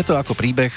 [0.00, 0.72] Je to ako príbeh,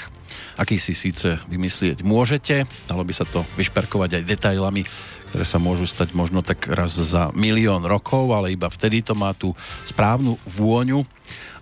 [0.60, 4.84] aký si síce vymyslieť môžete, dalo by sa to vyšperkovať aj detailami,
[5.32, 9.32] ktoré sa môžu stať možno tak raz za milión rokov, ale iba vtedy to má
[9.32, 9.56] tú
[9.88, 11.08] správnu vôňu,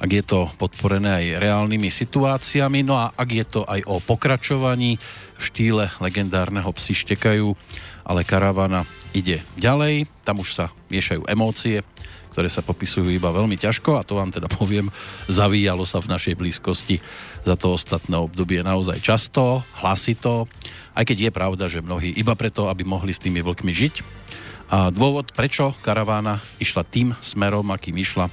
[0.02, 4.98] ak je to podporené aj reálnymi situáciami, no a ak je to aj o pokračovaní
[5.38, 7.54] v štýle legendárneho psi štekajú,
[8.02, 8.82] ale karavana
[9.14, 11.86] ide ďalej, tam už sa miešajú emócie,
[12.32, 14.88] ktoré sa popisujú iba veľmi ťažko a to vám teda poviem,
[15.28, 17.04] zavíjalo sa v našej blízkosti
[17.44, 20.48] za to ostatné obdobie naozaj často, hlasito,
[20.96, 23.94] aj keď je pravda, že mnohí iba preto, aby mohli s tými vlkmi žiť.
[24.72, 28.32] A dôvod, prečo karavána išla tým smerom, akým išla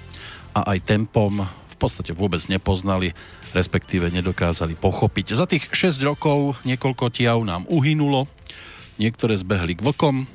[0.56, 3.12] a aj tempom v podstate vôbec nepoznali,
[3.52, 5.36] respektíve nedokázali pochopiť.
[5.36, 8.32] Za tých 6 rokov niekoľko tiav nám uhynulo,
[8.96, 10.28] niektoré zbehli k vlkom,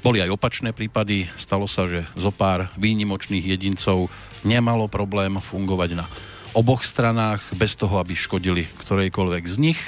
[0.00, 4.08] boli aj opačné prípady, stalo sa, že zo pár výnimočných jedincov
[4.40, 6.08] nemalo problém fungovať na
[6.56, 9.80] oboch stranách bez toho, aby škodili ktorejkoľvek z nich.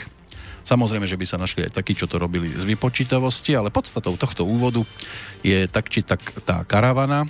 [0.63, 4.47] Samozrejme, že by sa našli aj takí, čo to robili z vypočítavosti, ale podstatou tohto
[4.47, 4.87] úvodu
[5.43, 7.27] je tak či tak tá karavana.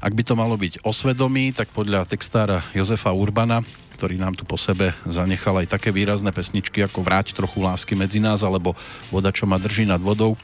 [0.00, 3.60] Ak by to malo byť osvedomí, tak podľa textára Jozefa Urbana,
[4.02, 8.18] ktorý nám tu po sebe zanechal aj také výrazné pesničky ako Vráť trochu lásky medzi
[8.18, 8.74] nás alebo
[9.14, 10.34] Voda, čo ma drží nad vodou,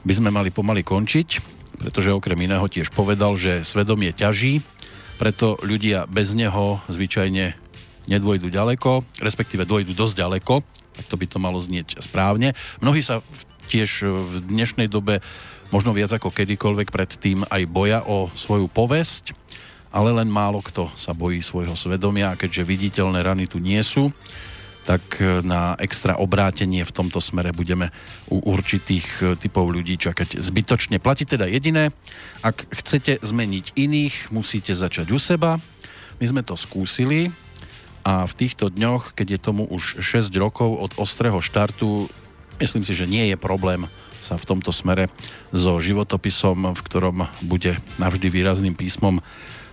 [0.00, 1.28] by sme mali pomaly končiť,
[1.76, 4.64] pretože okrem iného tiež povedal, že svedomie ťaží,
[5.20, 7.52] preto ľudia bez neho zvyčajne
[8.08, 10.64] nedôjdu ďaleko, respektíve dôjdu dosť ďaleko,
[10.96, 12.56] tak to by to malo znieť správne.
[12.80, 13.20] Mnohí sa
[13.68, 15.20] tiež v dnešnej dobe
[15.68, 19.36] možno viac ako kedykoľvek predtým aj boja o svoju povesť,
[19.92, 24.08] ale len málo kto sa bojí svojho svedomia a keďže viditeľné rany tu nie sú,
[24.82, 27.94] tak e, na extra obrátenie v tomto smere budeme
[28.26, 30.98] u určitých e, typov ľudí čakať zbytočne.
[30.98, 31.94] Platí teda jediné,
[32.42, 35.62] ak chcete zmeniť iných, musíte začať u seba.
[36.18, 37.30] My sme to skúsili
[38.02, 42.10] a v týchto dňoch, keď je tomu už 6 rokov od ostrého štartu,
[42.58, 43.86] myslím si, že nie je problém
[44.22, 45.10] sa v tomto smere
[45.50, 49.18] so životopisom, v ktorom bude navždy výrazným písmom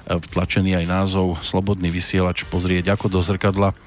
[0.10, 3.78] vtlačený aj názov Slobodný vysielač pozrieť ako do zrkadla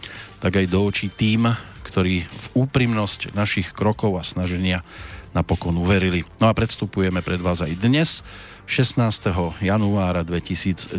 [0.42, 1.54] tak aj do očí tým,
[1.86, 4.82] ktorí v úprimnosť našich krokov a snaženia
[5.30, 6.26] napokon uverili.
[6.42, 8.26] No a predstupujeme pred vás aj dnes,
[8.66, 9.30] 16.
[9.62, 10.98] januára 2019,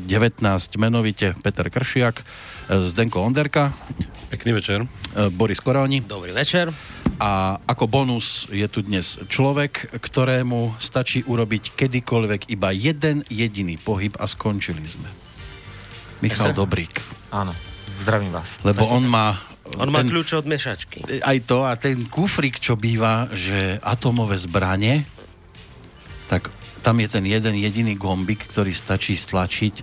[0.80, 2.24] menovite Peter Kršiak,
[2.72, 3.76] Zdenko Onderka.
[4.32, 4.88] Pekný večer.
[5.36, 6.00] Boris Koróni.
[6.00, 6.72] Dobrý večer.
[7.24, 14.12] A ako bonus je tu dnes človek, ktorému stačí urobiť kedykoľvek iba jeden jediný pohyb
[14.20, 15.08] a skončili sme.
[16.20, 17.00] Michal Dobrík.
[17.32, 17.56] Áno.
[17.96, 18.60] Zdravím vás.
[18.68, 19.40] Lebo on má...
[19.80, 21.24] On má kľúč od mešačky.
[21.24, 25.08] Aj to a ten kufrik, čo býva, že atomové zbranie,
[26.28, 26.52] tak
[26.84, 29.80] tam je ten jeden jediný gombik, ktorý stačí stlačiť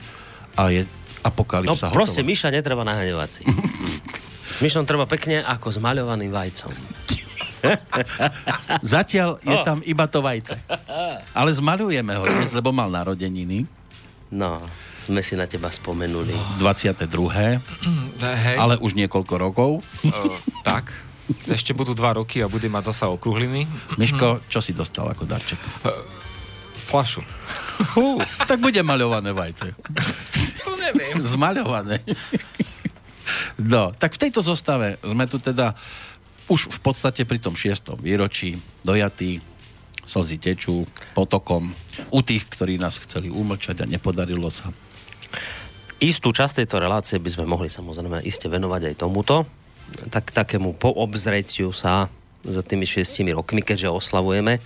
[0.61, 0.85] a je
[1.25, 3.43] apokalypsa No prosím, Miša netreba nahnevať si.
[4.61, 6.73] Mišom treba pekne ako zmaľovaným vajcom.
[8.97, 10.57] Zatiaľ je tam iba to vajce.
[11.33, 13.65] Ale zmaľujeme ho dnes, lebo mal narodeniny.
[14.31, 14.61] No
[15.11, 16.31] sme si na teba spomenuli.
[16.63, 17.03] 22.
[18.47, 18.57] Hej.
[18.57, 19.71] Ale už niekoľko rokov.
[20.07, 20.31] Uh,
[20.63, 20.95] tak.
[21.51, 23.67] Ešte budú dva roky a bude mať zasa okruhliny.
[23.99, 25.59] Miško, čo si dostal ako darček?
[25.83, 25.91] Uh,
[26.87, 27.27] flašu.
[27.99, 29.75] Uh, tak bude maľované vajce.
[30.63, 31.19] To neviem.
[31.27, 32.03] Zmaľované.
[33.59, 35.75] No, tak v tejto zostave sme tu teda
[36.51, 39.39] už v podstate pri tom šiestom výročí dojatí
[40.03, 40.83] slzy tečú
[41.15, 41.71] potokom
[42.11, 44.75] u tých, ktorí nás chceli umlčať a nepodarilo sa.
[46.03, 49.47] Istú časť tejto relácie by sme mohli samozrejme iste venovať aj tomuto,
[50.11, 52.11] tak takému poobzretiu sa
[52.41, 54.65] za tými šiestimi rokmi, keďže oslavujeme.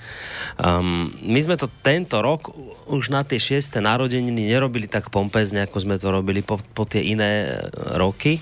[0.63, 2.55] Um, my sme to tento rok
[2.87, 7.03] už na tie šieste narodeniny nerobili tak pompezne, ako sme to robili po, po tie
[7.03, 7.67] iné e,
[7.99, 8.39] roky.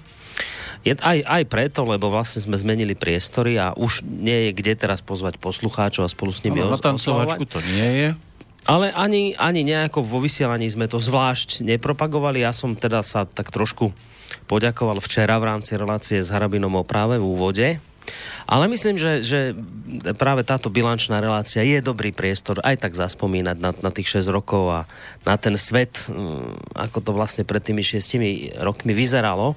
[0.83, 4.99] Je aj, aj preto, lebo vlastne sme zmenili priestory a už nie je kde teraz
[4.99, 8.09] pozvať poslucháčov a spolu s nimi os- Na tancovačku to nie je.
[8.63, 12.47] Ale ani, ani nejako vo vysielaní sme to zvlášť nepropagovali.
[12.47, 13.91] Ja som teda sa tak trošku
[14.47, 17.69] poďakoval včera v rámci relácie s Harabinom o práve v úvode.
[18.51, 19.55] Ale myslím, že, že
[20.19, 24.67] práve táto bilančná relácia je dobrý priestor aj tak zaspomínať na, na tých 6 rokov
[24.75, 24.81] a
[25.23, 29.55] na ten svet, mm, ako to vlastne pred tými 6 rokmi vyzeralo.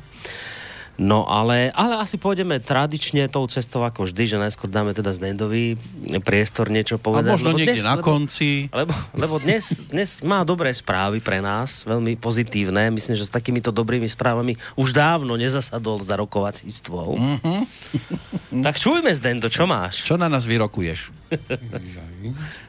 [0.95, 5.75] No ale, ale asi pôjdeme tradične tou cestou ako vždy, že najskôr dáme teda Zdendovi
[6.23, 7.31] priestor niečo povedať.
[7.31, 8.71] A možno niekde dnes, na lebo, konci.
[8.71, 12.87] Lebo, lebo dnes, dnes má dobré správy pre nás, veľmi pozitívne.
[12.95, 17.19] Myslím, že s takýmito dobrými správami už dávno nezasadol za rokovací stôl.
[17.19, 18.63] Mm-hmm.
[18.63, 20.07] tak čujme Zdendo, čo máš?
[20.07, 21.11] Čo na nás vyrokuješ?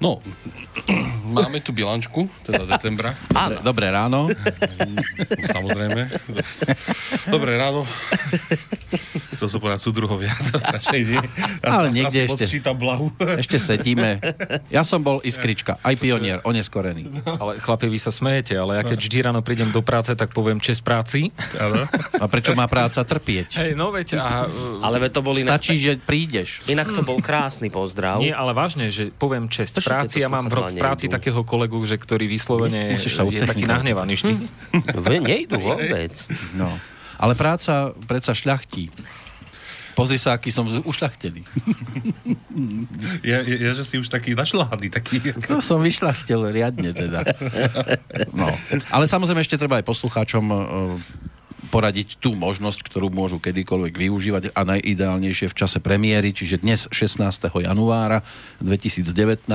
[0.00, 0.16] No,
[1.28, 3.12] máme tu bilančku, teda decembra.
[3.28, 4.32] Dobre, dobré ráno.
[4.32, 6.08] No, samozrejme.
[7.28, 7.84] Dobré ráno.
[9.30, 11.20] Chcel som povedať súdruhovia, to radšej nie.
[11.60, 12.48] Ja Ale sa- niekde ešte.
[12.72, 13.12] blahu.
[13.36, 14.24] Ešte sedíme.
[14.68, 17.20] Ja som bol iskrička, aj pionier, oneskorený.
[17.26, 20.56] Ale chlapi, vy sa smejete, ale ja keď vždy ráno prídem do práce, tak poviem
[20.58, 21.28] čest práci.
[21.56, 21.84] Áno.
[22.16, 23.60] A prečo má práca trpieť?
[23.60, 24.48] Hej, no veď, a,
[24.80, 26.64] Ale veď to bol inak, Stačí, že prídeš.
[26.64, 28.16] inak to bol krásny pozdrav.
[28.18, 30.22] nie, ale vážne, že poviem čest práci.
[30.22, 31.16] Ja mám v, v práci nejdu.
[31.18, 34.34] takého kolegu, že ktorý vyslovene Musíš sa je taký nahnevaný vždy.
[34.94, 36.14] Ve, nejdu vôbec.
[36.54, 36.70] No.
[37.18, 38.94] Ale práca predsa šľachtí.
[39.98, 41.42] Pozri sa, aký som ušľachtený.
[43.20, 45.20] Ja, ja, ja, že si už taký našľahaný, taký...
[45.50, 47.26] To som vyšľachtel riadne teda.
[48.32, 48.48] No.
[48.88, 50.44] Ale samozrejme ešte treba aj poslucháčom
[51.70, 57.22] poradiť tú možnosť, ktorú môžu kedykoľvek využívať a najideálnejšie v čase premiéry, čiže dnes 16.
[57.46, 58.26] januára
[58.58, 59.46] 2019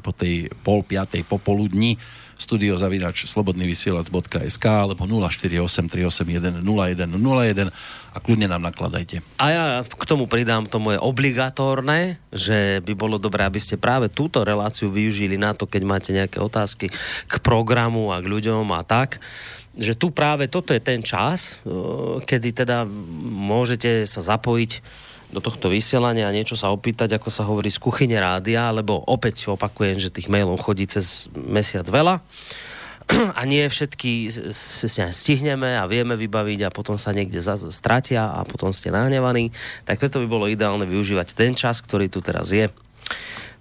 [0.00, 2.00] po tej pol piatej popoludní
[2.38, 7.68] studio zavinač slobodnyvysielac.sk alebo 048 381 0101
[8.14, 9.20] a kľudne nám nakladajte.
[9.42, 14.06] A ja k tomu pridám to moje obligatórne, že by bolo dobré, aby ste práve
[14.06, 16.94] túto reláciu využili na to, keď máte nejaké otázky
[17.26, 19.18] k programu a k ľuďom a tak
[19.78, 21.70] že tu práve toto je ten čas, eh,
[22.26, 22.84] kedy teda
[23.30, 28.16] môžete sa zapojiť do tohto vysielania a niečo sa opýtať, ako sa hovorí, z kuchyne
[28.16, 32.24] rádia, lebo opäť opakujem, že tých mailov chodí cez mesiac veľa.
[33.08, 34.28] A nie všetky
[35.00, 37.40] stihneme a vieme vybaviť a potom sa niekde
[37.72, 39.48] stratia a potom ste nahnevaní,
[39.88, 42.68] tak preto by bolo ideálne využívať ten čas, ktorý tu teraz je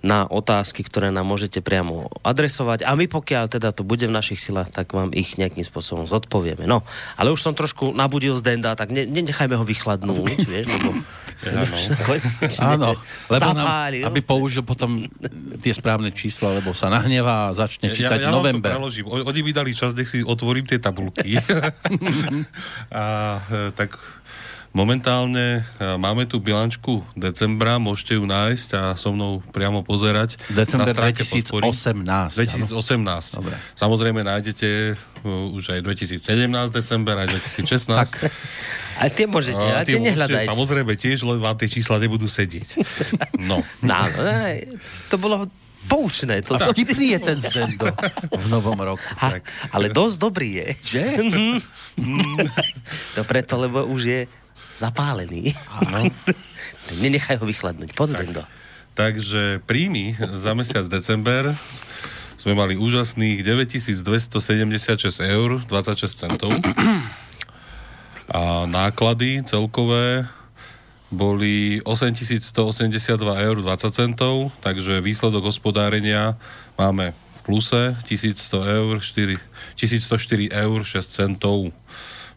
[0.08, 4.40] na otázky, ktoré nám môžete priamo adresovať a my pokiaľ teda to bude v našich
[4.40, 6.64] silách, tak vám ich nejakým spôsobom zodpovieme.
[6.64, 6.88] No,
[7.20, 10.96] ale už som trošku nabudil z Denda, tak ne, nenechajme ho vychladnúť, vieš, lebo...
[12.58, 12.98] Áno,
[13.30, 15.06] lebo nám, aby použil potom
[15.62, 18.74] tie správne čísla, lebo sa nahnevá a začne čítať ja, ja november.
[18.74, 19.06] Vám to preložím.
[19.06, 21.38] Oni mi dali čas, nech si otvorím tie tabulky.
[22.90, 23.04] a
[23.38, 24.02] e, tak
[24.78, 30.38] momentálne e, máme tu bilančku decembra, môžete ju nájsť a so mnou priamo pozerať.
[30.54, 31.74] December na stránke podpory.
[31.74, 32.06] 2018.
[32.06, 32.30] áno.
[32.30, 33.42] 2018.
[33.42, 33.56] Dobre.
[33.74, 34.70] Samozrejme nájdete
[35.26, 36.22] uh, už aj 2017
[36.70, 37.28] december, aj
[37.58, 37.90] 2016.
[37.90, 38.10] Tak.
[39.02, 40.50] Ale tie môžete, ale tie môžete, nehľadajte.
[40.50, 42.82] Samozrejme tiež, len vám tie čísla nebudú sedieť.
[43.46, 43.62] No.
[43.86, 44.10] No,
[45.06, 45.46] to bolo
[45.88, 46.44] poučné.
[46.44, 47.88] To, to, Vtipný je ten Zdendo
[48.34, 49.06] v novom roku.
[49.22, 49.40] ha,
[49.72, 50.68] ale dosť dobrý je.
[50.84, 51.04] Že?
[53.16, 54.22] to preto, lebo už je
[54.78, 55.58] zapálený.
[55.74, 56.08] Áno.
[57.04, 57.98] Nenechaj ho vychladnúť.
[57.98, 58.44] Poď, Dendo.
[58.98, 61.54] Takže príjmy za mesiac december
[62.38, 66.54] sme mali úžasných 9276 eur 26 centov.
[68.28, 70.26] A náklady celkové
[71.08, 72.84] boli 8182
[73.20, 76.36] eur 20 centov, takže výsledok hospodárenia
[76.76, 79.40] máme v pluse 1100 eur 4,
[79.80, 81.72] 1104 eur 6 centov,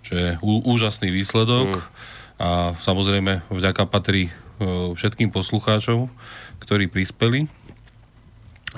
[0.06, 1.82] čo je ú, úžasný výsledok.
[2.40, 4.32] A samozrejme vďaka patrí e,
[4.96, 6.08] všetkým poslucháčom,
[6.64, 7.52] ktorí prispeli.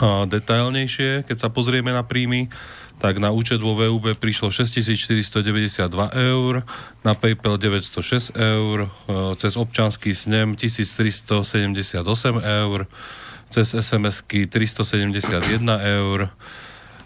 [0.02, 2.50] A detailnejšie, keď sa pozrieme na príjmy,
[2.98, 5.78] tak na účet vo VUB prišlo 6492
[6.10, 6.66] eur,
[7.06, 8.88] na PayPal 906 eur, e,
[9.38, 12.02] cez občanský snem 1378
[12.42, 12.90] eur,
[13.46, 15.70] cez SMS-ky 371
[16.02, 16.34] eur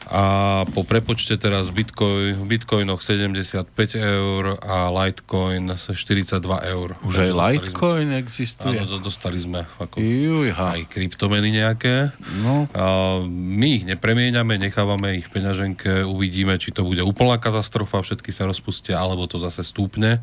[0.07, 0.23] a
[0.71, 3.67] po prepočte teraz Bitcoin, Bitcoinoch 75
[3.99, 6.39] eur a Litecoin 42
[6.71, 6.95] eur.
[7.03, 8.79] Už aj Litecoin Sme, existuje.
[8.79, 10.79] áno, do- dostali sme ako Jujha.
[10.79, 12.15] aj kryptomeny nejaké.
[12.39, 12.71] No.
[12.71, 18.31] A my ich nepremieňame, nechávame ich v peňaženke, uvidíme, či to bude úplná katastrofa, všetky
[18.31, 20.23] sa rozpustia, alebo to zase stúpne.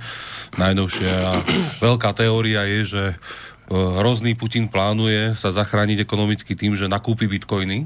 [0.56, 1.44] Najnovšia
[1.80, 3.16] veľká teória je, že e,
[3.74, 7.84] hrozný Putin plánuje sa zachrániť ekonomicky tým, že nakúpi bitcoiny,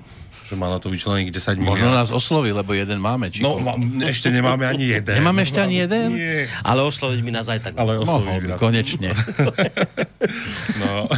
[0.48, 2.00] že má na to vyčlených 10 Možno miliard.
[2.02, 3.28] nás osloví, lebo jeden máme.
[3.28, 5.12] Či No, ma, ešte nemáme ani jeden.
[5.14, 6.16] Nemáme ešte ani jeden?
[6.16, 6.48] Nie.
[6.62, 7.74] Ale osloviť mi nás aj tak.
[7.76, 8.58] Ale Mohol by, nás.
[8.58, 9.12] konečne.
[10.78, 11.10] No.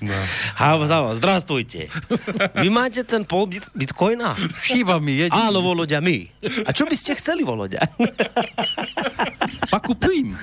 [0.00, 0.18] no.
[0.54, 1.88] Ha, záva, zdrastujte.
[2.54, 4.34] Vy máte ten pol bit- bitcoina?
[4.62, 5.48] Chýba mi jediný.
[5.48, 6.28] Áno, Voloďa, my.
[6.64, 7.80] A čo by ste chceli, Voloďa?
[9.72, 10.36] Pa kúpim.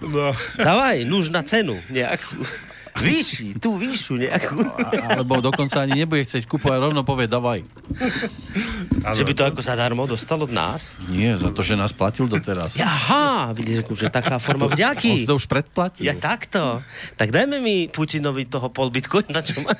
[0.00, 0.34] no.
[0.56, 2.42] Dávaj, nuž na cenu nejakú.
[2.94, 4.54] Vyšší, tú vyššiu nejakú.
[5.02, 7.66] Alebo dokonca ani nebude chcieť kúpovať, rovno povie, davaj.
[9.02, 10.94] Že by to ako zadarmo dostal od nás?
[11.10, 12.78] Nie, za to, že nás platil doteraz.
[12.78, 15.24] Aha, vidíš, že taká forma On vďaky.
[15.24, 16.06] si to už predplatil.
[16.06, 16.86] Ja takto.
[17.18, 19.74] Tak dajme mi Putinovi toho pol bitcoina, čo má.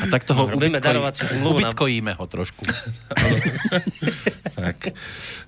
[0.00, 2.64] A tak toho Robíme darovaciu zmluvu ubytkojíme ho trošku.
[4.60, 4.92] Tak.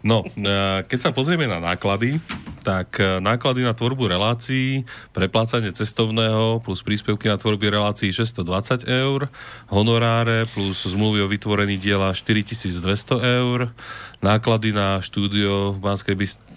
[0.02, 2.16] No, e, keď sa pozrieme na náklady,
[2.62, 9.28] tak e, náklady na tvorbu relácií, preplácanie cestovného plus príspevky na tvorby relácií 620 eur,
[9.68, 13.74] honoráre plus zmluvy o vytvorení diela 4200 eur,
[14.22, 16.52] náklady na štúdio v Banskej Byst-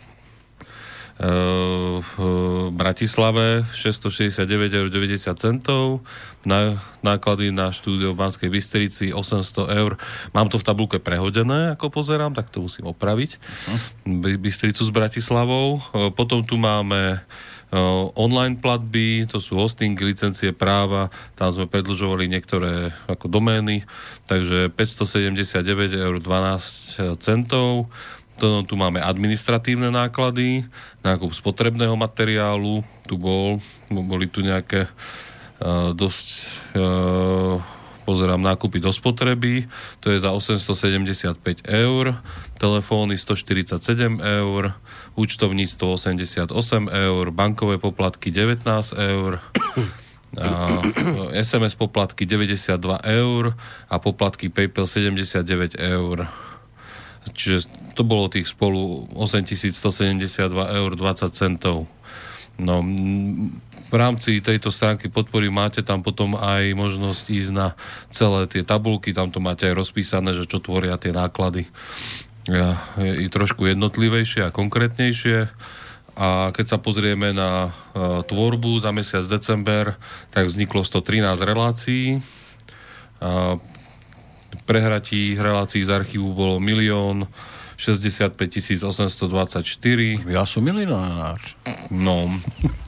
[1.16, 2.12] v
[2.76, 4.92] Bratislave 669,90 eur,
[6.46, 9.98] na, náklady na štúdio v Banskej Bystrici 800 eur.
[10.32, 13.38] Mám to v tabulke prehodené, ako pozerám, tak to musím opraviť.
[13.38, 14.40] Uh-huh.
[14.40, 15.82] Bystricu s Bratislavou.
[16.14, 17.20] Potom tu máme
[18.16, 23.84] online platby, to sú hosting, licencie práva, tam sme predlžovali niektoré ako domény,
[24.30, 27.90] takže 579 eur 12 centov.
[28.36, 30.68] To, tu máme administratívne náklady,
[31.08, 34.92] nákup spotrebného materiálu, tu bol, boli tu nejaké
[35.96, 36.28] dosť,
[36.76, 37.64] uh,
[38.04, 39.66] pozerám, nákupy do spotreby,
[40.04, 42.20] to je za 875 eur,
[42.60, 44.76] telefóny 147 eur,
[45.16, 46.52] účtovníctvo 88
[46.92, 48.68] eur, bankové poplatky 19
[49.00, 49.40] eur,
[51.32, 53.56] SMS poplatky 92 eur
[53.88, 56.28] a poplatky PayPal 79 eur.
[57.34, 61.88] Čiže to bolo tých spolu 8172 eur 20 centov.
[62.60, 62.84] No,
[63.86, 67.68] v rámci tejto stránky podpory máte tam potom aj možnosť ísť na
[68.10, 71.70] celé tie tabulky, tam to máte aj rozpísané, že čo tvoria tie náklady.
[72.46, 72.66] Je,
[73.26, 75.50] je trošku jednotlivejšie a konkrétnejšie.
[76.16, 80.00] A keď sa pozrieme na uh, tvorbu za mesiac december,
[80.32, 82.24] tak vzniklo 113 relácií.
[83.20, 83.60] Uh,
[84.64, 87.28] prehratí relácií z archívu bolo milión
[87.76, 90.32] 65 824.
[90.32, 91.44] Ja som milionár.
[91.92, 92.32] No.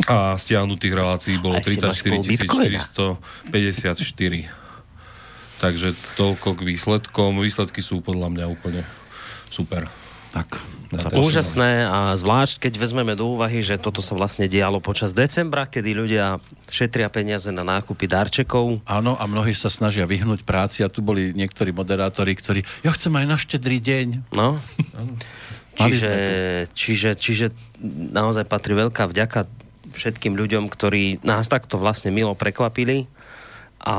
[0.07, 4.47] A stiahnutých relácií bolo 34 454.
[5.57, 7.41] Takže toľko k výsledkom.
[7.41, 8.87] Výsledky sú podľa mňa úplne
[9.49, 9.89] super.
[10.31, 10.61] Tak.
[11.11, 15.91] Úžasné a zvlášť, keď vezmeme do úvahy, že toto sa vlastne dialo počas decembra, kedy
[15.91, 18.83] ľudia šetria peniaze na nákupy darčekov.
[18.83, 23.13] Áno, a mnohí sa snažia vyhnúť práci a tu boli niektorí moderátori, ktorí, ja chcem
[23.15, 24.07] aj na štedrý deň.
[24.35, 24.59] No.
[25.79, 26.11] čiže,
[26.75, 27.45] čiže, čiže
[28.13, 29.47] naozaj patrí veľká vďaka
[29.95, 33.09] všetkým ľuďom, ktorí nás takto vlastne milo prekvapili
[33.81, 33.95] a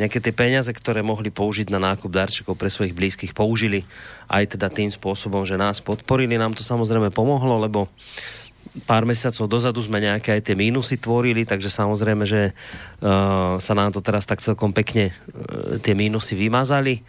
[0.00, 3.84] nejaké tie peniaze, ktoré mohli použiť na nákup darčekov pre svojich blízkych, použili
[4.32, 6.40] aj teda tým spôsobom, že nás podporili.
[6.40, 7.92] Nám to samozrejme pomohlo, lebo
[8.88, 12.56] pár mesiacov dozadu sme nejaké aj tie mínusy tvorili, takže samozrejme, že
[13.04, 17.04] uh, sa nám to teraz tak celkom pekne uh, tie mínusy vymazali.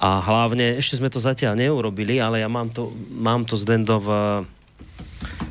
[0.00, 4.08] A hlavne, ešte sme to zatiaľ neurobili, ale ja mám to, mám to zdendo v,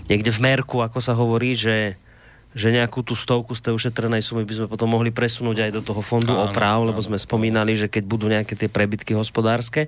[0.10, 2.00] niekde v merku, ako sa hovorí, že
[2.60, 5.82] že nejakú tú stovku z tej ušetrenej sumy by sme potom mohli presunúť aj do
[5.82, 9.88] toho fondu áno, oprav, lebo sme spomínali, že keď budú nejaké tie prebytky hospodárske,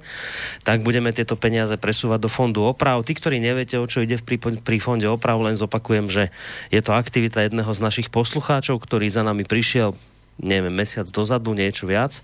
[0.64, 3.04] tak budeme tieto peniaze presúvať do fondu oprav.
[3.04, 6.32] Tí, ktorí neviete, o čo ide pri, pri fonde oprav, len zopakujem, že
[6.72, 10.00] je to aktivita jedného z našich poslucháčov, ktorý za nami prišiel,
[10.40, 12.24] neviem, mesiac dozadu, niečo viac.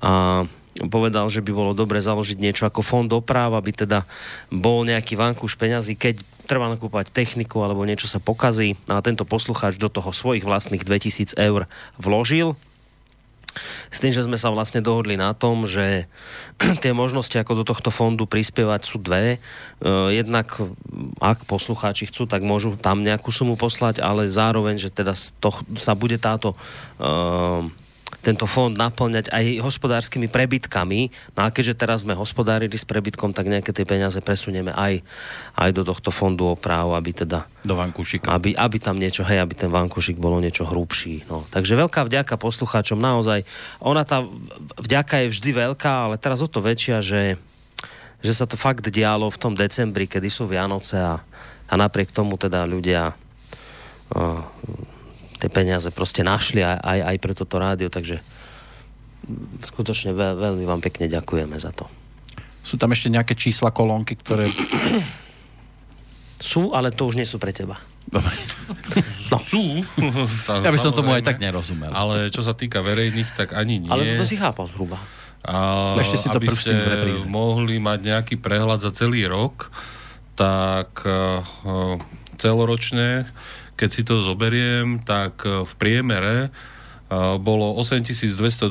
[0.00, 0.48] A
[0.90, 4.02] povedal, že by bolo dobre založiť niečo ako fond oprav, aby teda
[4.50, 9.78] bol nejaký vankúš peňazí, keď treba nakúpať techniku alebo niečo sa pokazí a tento poslucháč
[9.80, 12.58] do toho svojich vlastných 2000 eur vložil.
[13.94, 16.10] S tým, že sme sa vlastne dohodli na tom, že
[16.82, 19.38] tie možnosti, ako do tohto fondu prispievať, sú dve.
[19.38, 20.58] E, jednak,
[21.22, 25.94] ak poslucháči chcú, tak môžu tam nejakú sumu poslať, ale zároveň, že teda to, sa
[25.94, 26.58] bude táto
[26.98, 27.62] uh,
[28.24, 31.12] tento fond naplňať aj hospodárskymi prebytkami.
[31.36, 35.04] No a keďže teraz sme hospodárili s prebytkom, tak nejaké tie peniaze presunieme aj,
[35.60, 37.44] aj do tohto fondu oprav, aby teda...
[37.60, 38.32] Do vankúšika.
[38.32, 41.28] Aby, aby tam niečo, hej, aby ten vankúšik bolo niečo hrubší.
[41.28, 41.44] No.
[41.52, 43.44] Takže veľká vďaka poslucháčom, naozaj.
[43.84, 44.24] Ona tá
[44.80, 47.36] vďaka je vždy veľká, ale teraz o to väčšia, že,
[48.24, 51.20] že sa to fakt dialo v tom decembri, kedy sú Vianoce a,
[51.68, 54.40] a napriek tomu teda ľudia uh,
[55.44, 58.24] tie peniaze proste našli aj, aj, aj pre toto rádio, takže
[59.60, 61.84] skutočne veľ, veľmi vám pekne ďakujeme za to.
[62.64, 64.48] Sú tam ešte nejaké čísla, kolónky, ktoré...
[66.40, 67.76] Sú, ale to už nie sú pre teba.
[68.08, 68.32] Dobre.
[69.32, 69.40] No.
[69.40, 69.80] Sú.
[70.64, 71.88] ja by som tomu aj tak nerozumel.
[71.88, 73.88] Ale čo sa týka verejných, tak ani nie.
[73.88, 75.00] Ale to si chápal zhruba.
[75.44, 76.76] A Ešte si to aby ste
[77.28, 79.72] mohli mať nejaký prehľad za celý rok,
[80.36, 81.40] tak uh,
[82.36, 83.24] celoročne
[83.74, 86.50] keď si to zoberiem, tak e, v priemere e,
[87.42, 88.70] bolo 8228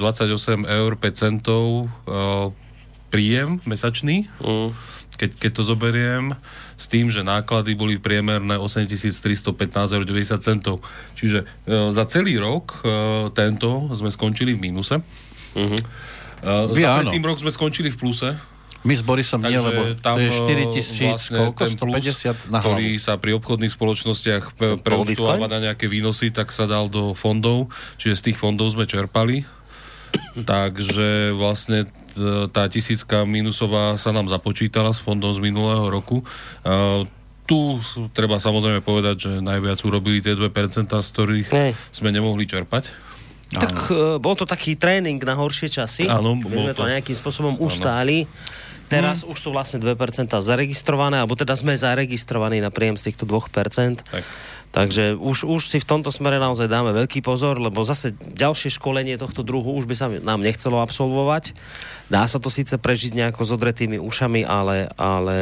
[0.64, 1.88] eur 5 centov e,
[3.12, 4.32] príjem mesačný.
[4.40, 4.72] Mm.
[5.14, 6.34] Keď, keď to zoberiem
[6.74, 10.82] s tým, že náklady boli priemerné 8315 eur 90 centov.
[11.14, 12.82] Čiže za celý rok
[13.38, 14.98] tento sme skončili v mínuse.
[15.54, 15.82] Mm-hmm.
[16.74, 18.34] Za tým rok sme skončili v pluse.
[18.84, 21.62] My s Borisom nie, Takže lebo tam, to je e, 4 tisíc, vlastne koľko?
[21.64, 23.04] ten plus, 150 na ktorý hlavu.
[23.04, 24.44] sa pri obchodných spoločnostiach
[24.84, 29.48] preúčtováva na nejaké výnosy, tak sa dal do fondov, čiže z tých fondov sme čerpali.
[30.52, 36.22] Takže vlastne t- tá tisícka minusová sa nám započítala s fondom z minulého roku.
[36.62, 37.08] Uh,
[37.44, 37.80] tu
[38.16, 40.48] treba samozrejme povedať, že najviac urobili tie 2%,
[40.88, 41.72] z ktorých Hej.
[41.92, 42.88] sme nemohli čerpať.
[43.54, 46.10] Tak e, bol to taký tréning na horšie časy.
[46.10, 46.90] Áno, bol sme to to.
[46.90, 48.26] nejakým spôsobom ustáli.
[48.92, 49.96] Teraz už sú vlastne 2%
[50.40, 54.04] zaregistrované, alebo teda sme zaregistrovaní na príjem z týchto 2%.
[54.04, 54.24] Tak.
[54.74, 59.22] Takže už, už si v tomto smere naozaj dáme veľký pozor, lebo zase ďalšie školenie
[59.22, 61.54] tohto druhu už by sa nám nechcelo absolvovať.
[62.10, 65.38] Dá sa to síce prežiť nejako s odretými ušami, ale, ale,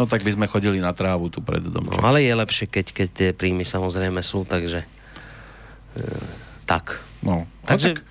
[0.00, 1.92] No tak by sme chodili na trávu tu pred domom.
[1.92, 4.86] no, ale je lepšie, keď, keď tie príjmy samozrejme sú, takže
[5.92, 6.06] e,
[6.64, 7.04] tak.
[7.20, 7.44] No.
[7.66, 8.07] Takže, tak,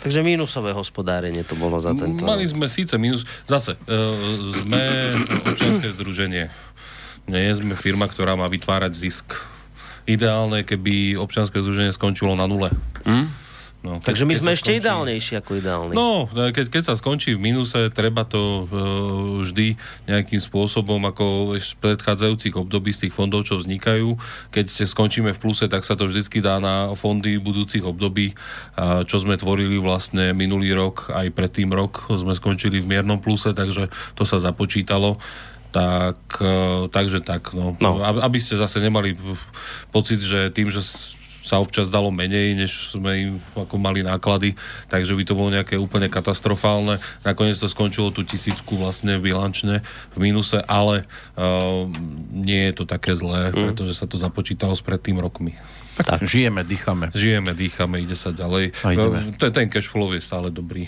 [0.00, 3.28] takže mínusové hospodárenie to bolo za tento Mali sme síce minus...
[3.44, 3.98] Zase, e,
[4.64, 4.82] sme
[5.46, 6.50] občianske združenie.
[7.28, 9.36] Nie sme firma, ktorá má vytvárať zisk.
[10.08, 12.72] Ideálne, keby občianske združenie skončilo na nule.
[13.80, 15.94] No, keď- Takže my sme ešte skončí- ideálnejší ako ideálni.
[15.94, 18.64] No, keď, keď sa skončí v minuse, treba to e,
[19.40, 19.66] vždy
[20.04, 21.24] nejakým spôsobom, ako
[21.56, 24.20] z predchádzajúcich období z tých fondov, čo vznikajú.
[24.50, 28.36] Keď skončíme v pluse, tak sa to vždycky dá na fondy budúcich období,
[28.74, 33.48] a čo sme tvorili vlastne minulý rok, aj predtým rok sme skončili v miernom pluse,
[33.50, 35.16] takže to sa započítalo.
[35.70, 36.52] Tak, e,
[36.86, 37.78] takže tak, no.
[37.78, 37.96] No.
[37.96, 39.16] Ab- Aby ste zase nemali
[39.88, 40.82] pocit, že tým, že
[41.40, 44.52] sa občas dalo menej, než sme im ako mali náklady,
[44.86, 47.00] takže by to bolo nejaké úplne katastrofálne.
[47.24, 49.80] Nakoniec to skončilo tú tisícku vlastne bilančne
[50.12, 51.88] v mínuse, ale uh,
[52.30, 53.72] nie je to také zlé, Mm.
[53.72, 55.56] pretože sa to započítalo s predtým rokmi.
[56.00, 57.08] tak, žijeme, dýchame.
[57.12, 58.72] Žijeme, dýchame, ide sa ďalej.
[58.84, 59.18] A ideme.
[59.32, 60.86] Uh, to je, ten cash flow je stále dobrý.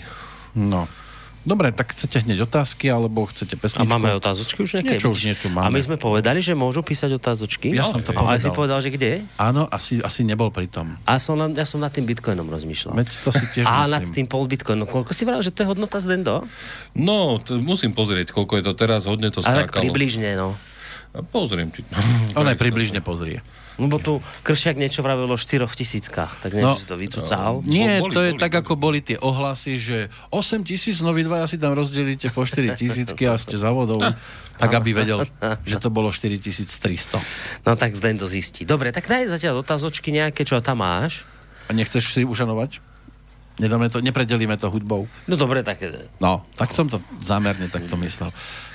[0.53, 0.85] No.
[1.43, 3.83] Dobre, tak chcete hneď otázky, alebo chcete A pesničku?
[3.83, 4.95] máme otázočky už nejaké?
[4.95, 5.67] Niečo už nie tu máme.
[5.67, 7.67] A my sme povedali, že môžu písať otázočky?
[7.69, 8.55] Ja som to Ale si povedal.
[8.55, 9.11] povedal, že kde?
[9.35, 10.95] Áno, asi, asi nebol pri tom.
[11.03, 12.95] A som, na, ja som nad tým bitcoinom rozmýšľal.
[12.95, 13.91] Veď to si tiež A myslím.
[13.91, 14.83] nad tým pol bitcoinu.
[14.85, 16.47] Koľko si vral, že to je hodnota z Dendo?
[16.93, 19.83] No, t- musím pozrieť, koľko je to teraz, hodne to Ale tak skákalo.
[19.83, 20.55] približne, no.
[21.29, 21.83] Pozriem ti.
[22.33, 23.43] On aj približne pozrie.
[23.81, 26.73] Lebo tu Kršiak niečo vravil o 4 tisíckach, tak No.
[26.73, 27.65] niečo si to vycúcal.
[27.65, 28.61] Nie, boli, to je boli, tak, boli.
[28.61, 29.97] ako boli tie ohlasy, že
[30.29, 33.97] 8 tisíc, no vy dvaja si tam rozdelíte po 4 tisícky a ste za vodou.
[34.53, 35.25] Tak aby vedel,
[35.65, 37.17] že to bolo 4300.
[37.65, 38.69] No tak zden to zistí.
[38.69, 41.25] Dobre, tak daj zatiaľ otázočky nejaké, čo tam máš.
[41.65, 42.93] A nechceš si ušanovať?
[43.53, 45.05] Nedáme to, nepredelíme to hudbou.
[45.29, 45.77] No dobre, tak
[46.17, 48.33] No, tak som to zámerne takto myslel.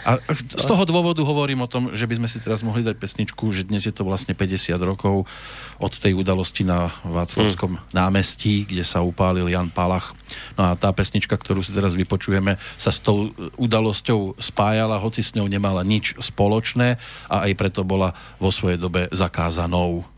[0.08, 3.44] A z toho dôvodu hovorím o tom, že by sme si teraz mohli dať pesničku,
[3.52, 5.28] že dnes je to vlastne 50 rokov
[5.76, 10.16] od tej udalosti na Václavskom námestí, kde sa upálil Jan Palach.
[10.56, 15.36] No a tá pesnička, ktorú si teraz vypočujeme, sa s tou udalosťou spájala, hoci s
[15.36, 16.96] ňou nemala nič spoločné
[17.28, 20.08] a aj preto bola vo svojej dobe zakázanou.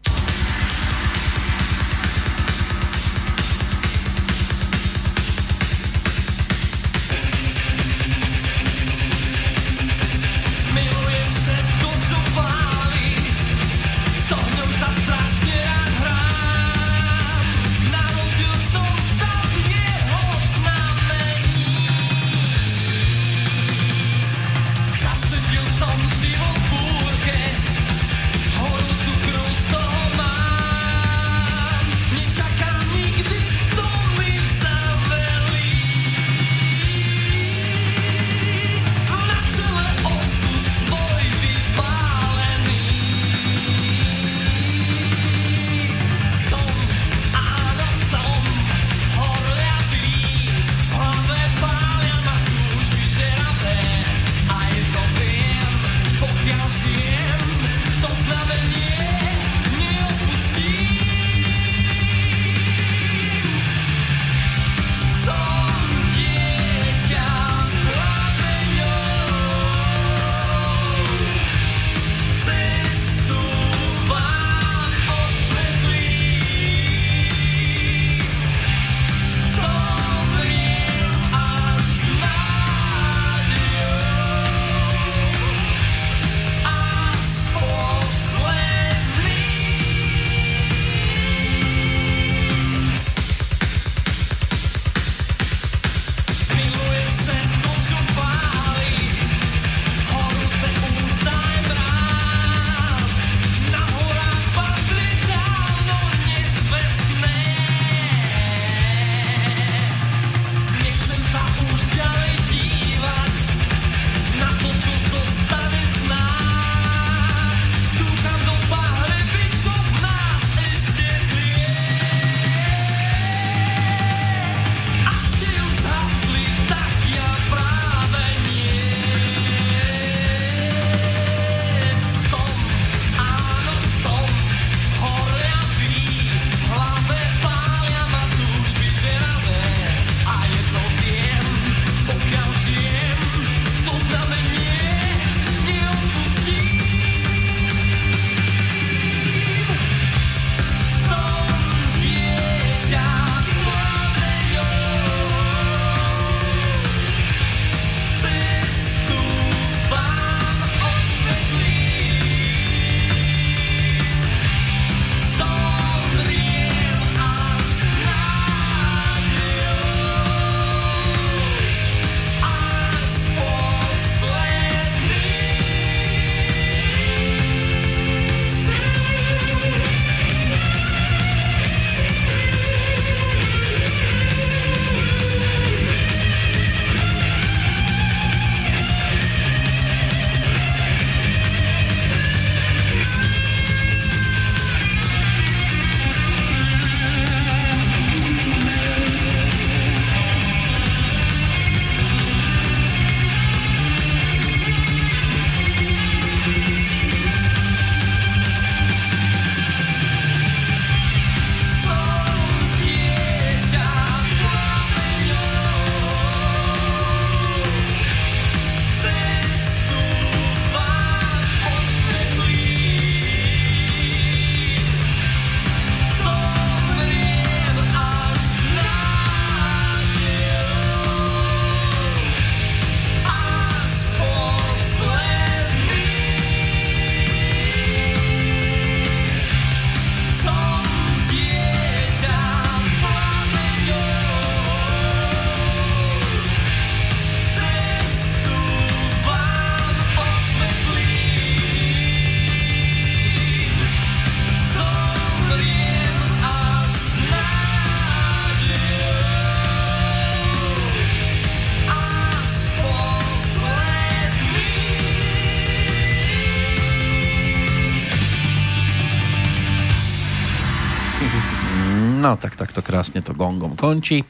[272.20, 274.28] No tak takto krásne to gongom končí.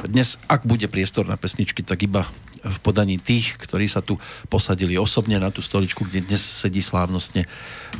[0.00, 2.24] Dnes, ak bude priestor na pesničky, tak iba
[2.64, 4.16] v podaní tých, ktorí sa tu
[4.48, 7.44] posadili osobne na tú stoličku, kde dnes sedí slávnostne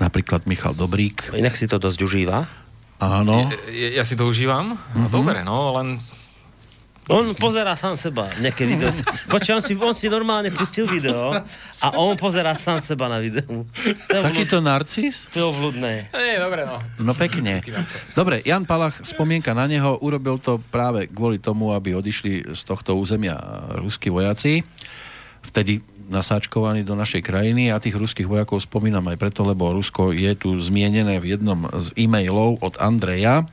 [0.00, 1.36] napríklad Michal Dobrík.
[1.36, 2.48] Inak si to dosť užíva.
[2.96, 3.52] Áno.
[3.68, 4.72] Ja, ja si to užívam.
[4.96, 6.00] No dobre, no, len
[7.06, 8.90] On pozerá sám seba, nejaké video.
[9.30, 11.38] Počkaj, on si, on si normálne pustil video
[11.78, 13.62] a on pozerá sám seba na videu.
[14.10, 15.30] To je, Takýto narcis?
[15.30, 16.10] to je vľudné.
[16.10, 16.82] Nie, dobre, no.
[16.98, 17.62] No pekne.
[18.18, 22.98] Dobre, Jan Palach, spomienka na neho, urobil to práve kvôli tomu, aby odišli z tohto
[22.98, 23.38] územia
[23.78, 24.66] ruskí vojaci.
[25.46, 30.32] Vtedy nasáčkovaní do našej krajiny a tých ruských vojakov spomínam aj preto, lebo Rusko je
[30.38, 33.46] tu zmienené v jednom z e-mailov od Andreja.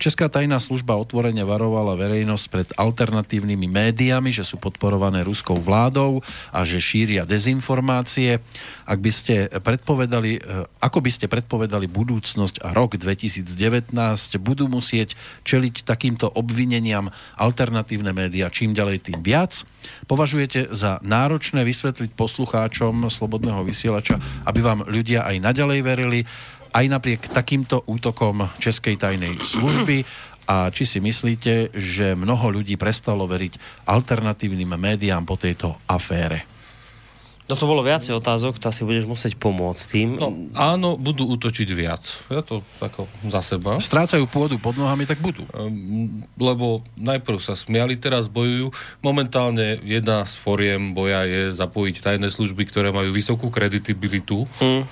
[0.00, 6.64] Česká tajná služba otvorene varovala verejnosť pred alternatívnymi médiami, že sú podporované ruskou vládou a
[6.64, 8.40] že šíria dezinformácie.
[8.88, 13.92] Ak by ste predpovedali, e, ako by ste predpovedali budúcnosť a rok 2019,
[14.40, 19.62] budú musieť čeliť takýmto obvineniam alternatívne médiá čím ďalej tým viac.
[20.06, 26.20] Považujete za náročné vysvetliť poslucháčom Slobodného vysielača, aby vám ľudia aj naďalej verili,
[26.70, 30.06] aj napriek takýmto útokom Českej tajnej služby
[30.50, 36.59] a či si myslíte, že mnoho ľudí prestalo veriť alternatívnym médiám po tejto afére?
[37.50, 40.22] No to bolo viacej otázok, to asi budeš musieť pomôcť tým.
[40.22, 42.06] No áno, budú útočiť viac.
[42.30, 43.82] Ja to tako za seba.
[43.82, 45.42] Strácajú pôdu pod nohami, tak budú.
[45.50, 48.70] Um, lebo najprv sa smiali, teraz bojujú.
[49.02, 54.46] Momentálne jedna z foriem boja je zapojiť tajné služby, ktoré majú vysokú kreditibilitu.
[54.62, 54.86] Hm.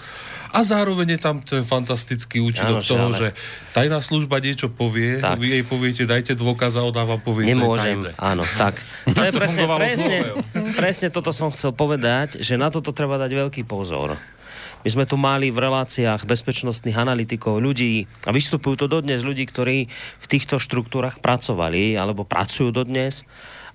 [0.48, 3.28] A zároveň je tam ten fantastický účinok že toho, ale- že
[3.72, 5.36] tajná služba niečo povie, Tak.
[5.36, 8.20] vy jej poviete, dajte dôkaz a ona vám povie, Nemôžem, to je tajné.
[8.32, 8.80] áno, tak.
[9.16, 10.16] To je presne, presne,
[10.72, 14.16] presne toto som chcel povedať, že na toto treba dať veľký pozor.
[14.78, 19.90] My sme tu mali v reláciách bezpečnostných analytikov ľudí, a vystupujú to dodnes ľudí, ktorí
[19.90, 23.26] v týchto štruktúrach pracovali, alebo pracujú dodnes.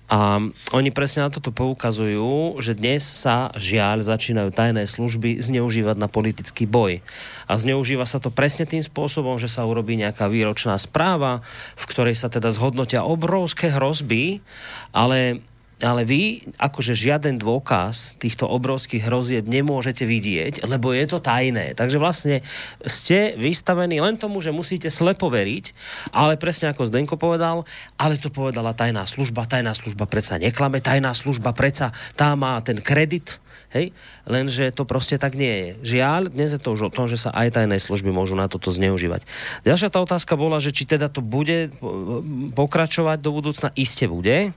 [0.04, 0.36] A
[0.76, 6.68] oni presne na toto poukazujú, že dnes sa žiaľ začínajú tajné služby zneužívať na politický
[6.68, 7.00] boj.
[7.48, 11.40] A zneužíva sa to presne tým spôsobom, že sa urobí nejaká výročná správa,
[11.80, 14.44] v ktorej sa teda zhodnotia obrovské hrozby,
[14.92, 15.40] ale
[15.82, 21.74] ale vy, akože žiaden dôkaz týchto obrovských hrozieb nemôžete vidieť, lebo je to tajné.
[21.74, 22.46] Takže vlastne
[22.86, 25.74] ste vystavení len tomu, že musíte slepo veriť,
[26.14, 27.66] ale presne ako Zdenko povedal,
[27.98, 32.78] ale to povedala tajná služba, tajná služba predsa neklame, tajná služba predsa tá má ten
[32.78, 33.42] kredit,
[33.74, 33.90] Hej?
[34.22, 35.98] Lenže to proste tak nie je.
[35.98, 38.70] Žiaľ, dnes je to už o tom, že sa aj tajné služby môžu na toto
[38.70, 39.26] zneužívať.
[39.66, 42.22] Ďalšia tá otázka bola, že či teda to bude po-
[42.54, 43.74] pokračovať do budúcna.
[43.74, 44.54] Iste bude.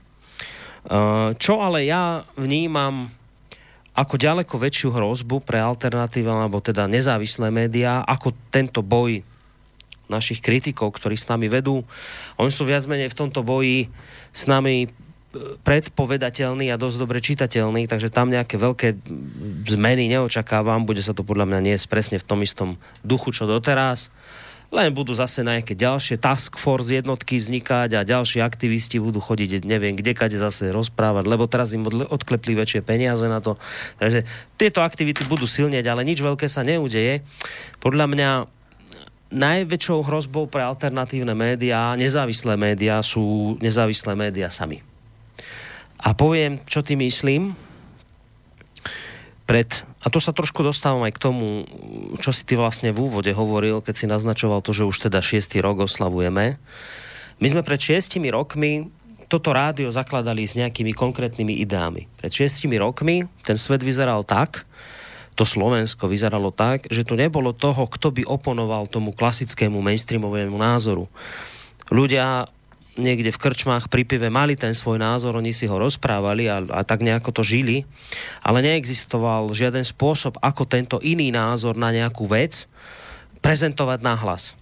[0.86, 3.10] Uh, Čo ale ja vnímam
[3.98, 9.26] ako ďaleko väčšiu hrozbu pre alternatívne alebo teda nezávislé médiá, ako tento boj
[10.06, 11.82] našich kritikov, ktorí s nami vedú.
[12.38, 13.90] Oni sú viac menej v tomto boji
[14.32, 14.88] s nami e,
[15.60, 18.88] predpovedateľný a dosť dobre čitateľný, takže tam nejaké veľké
[19.68, 20.88] zmeny neočakávam.
[20.88, 24.08] Bude sa to podľa mňa niesť presne v tom istom duchu, čo doteraz.
[24.68, 29.96] Len budú zase nejaké ďalšie task force jednotky vznikať a ďalší aktivisti budú chodiť, neviem,
[29.96, 33.56] kde kade zase rozprávať, lebo teraz im odklepli väčšie peniaze na to.
[33.96, 34.28] Takže
[34.60, 37.24] tieto aktivity budú silnieť, ale nič veľké sa neudeje.
[37.80, 38.30] Podľa mňa
[39.32, 44.84] najväčšou hrozbou pre alternatívne médiá, nezávislé médiá sú nezávislé médiá sami.
[45.96, 47.56] A poviem, čo tým myslím.
[49.48, 51.64] Pred, a to sa trošku dostávam aj k tomu,
[52.20, 55.64] čo si ty vlastne v úvode hovoril, keď si naznačoval to, že už teda šiestý
[55.64, 56.60] rok oslavujeme.
[57.40, 58.92] My sme pred šiestimi rokmi
[59.28, 62.08] toto rádio zakladali s nejakými konkrétnymi ideami.
[62.20, 64.68] Pred šiestimi rokmi ten svet vyzeral tak,
[65.38, 71.06] to Slovensko vyzeralo tak, že tu nebolo toho, kto by oponoval tomu klasickému mainstreamovému názoru.
[71.88, 72.50] Ľudia
[72.98, 76.82] niekde v krčmách pri pive mali ten svoj názor, oni si ho rozprávali a, a
[76.82, 77.86] tak nejako to žili,
[78.42, 82.66] ale neexistoval žiaden spôsob, ako tento iný názor na nejakú vec
[83.38, 84.58] prezentovať nahlas.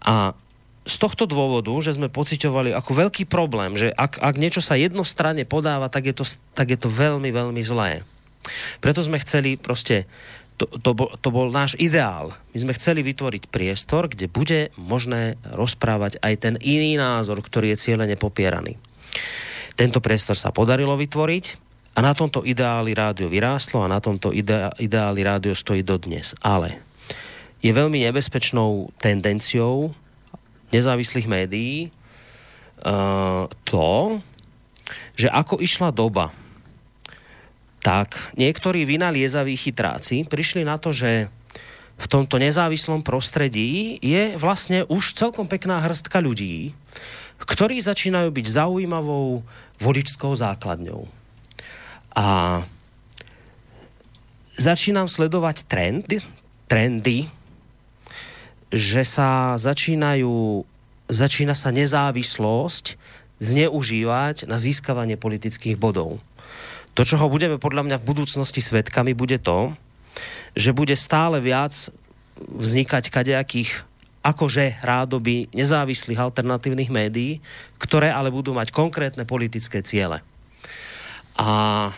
[0.00, 0.32] A
[0.88, 5.44] z tohto dôvodu, že sme pociťovali ako veľký problém, že ak, ak niečo sa jednostranne
[5.44, 6.24] podáva, tak je, to,
[6.56, 8.00] tak je to veľmi, veľmi zlé.
[8.80, 10.08] Preto sme chceli proste,
[10.60, 12.36] to, to, bol, to bol náš ideál.
[12.52, 17.80] My sme chceli vytvoriť priestor, kde bude možné rozprávať aj ten iný názor, ktorý je
[17.88, 18.76] cieľene popieraný.
[19.72, 21.44] Tento priestor sa podarilo vytvoriť
[21.96, 26.36] a na tomto ideáli rádio vyrástlo a na tomto idea, ideáli rádio stojí dodnes.
[26.44, 26.76] Ale
[27.64, 29.96] je veľmi nebezpečnou tendenciou
[30.68, 34.20] nezávislých médií uh, to,
[35.16, 36.36] že ako išla doba,
[37.80, 41.32] tak niektorí vynaliezaví chytráci prišli na to, že
[42.00, 46.72] v tomto nezávislom prostredí je vlastne už celkom pekná hrstka ľudí,
[47.40, 49.44] ktorí začínajú byť zaujímavou
[49.80, 51.08] voličskou základňou.
[52.16, 52.60] A
[54.56, 56.08] začínam sledovať trend,
[56.68, 57.28] trendy,
[58.72, 60.64] že sa začínajú,
[61.08, 62.96] začína sa nezávislosť
[63.40, 66.20] zneužívať na získavanie politických bodov.
[66.98, 69.74] To, čo ho budeme podľa mňa v budúcnosti svetkami, bude to,
[70.58, 71.72] že bude stále viac
[72.40, 73.86] vznikať kadejakých
[74.20, 77.40] akože rádoby nezávislých alternatívnych médií,
[77.80, 80.20] ktoré ale budú mať konkrétne politické ciele.
[81.40, 81.94] A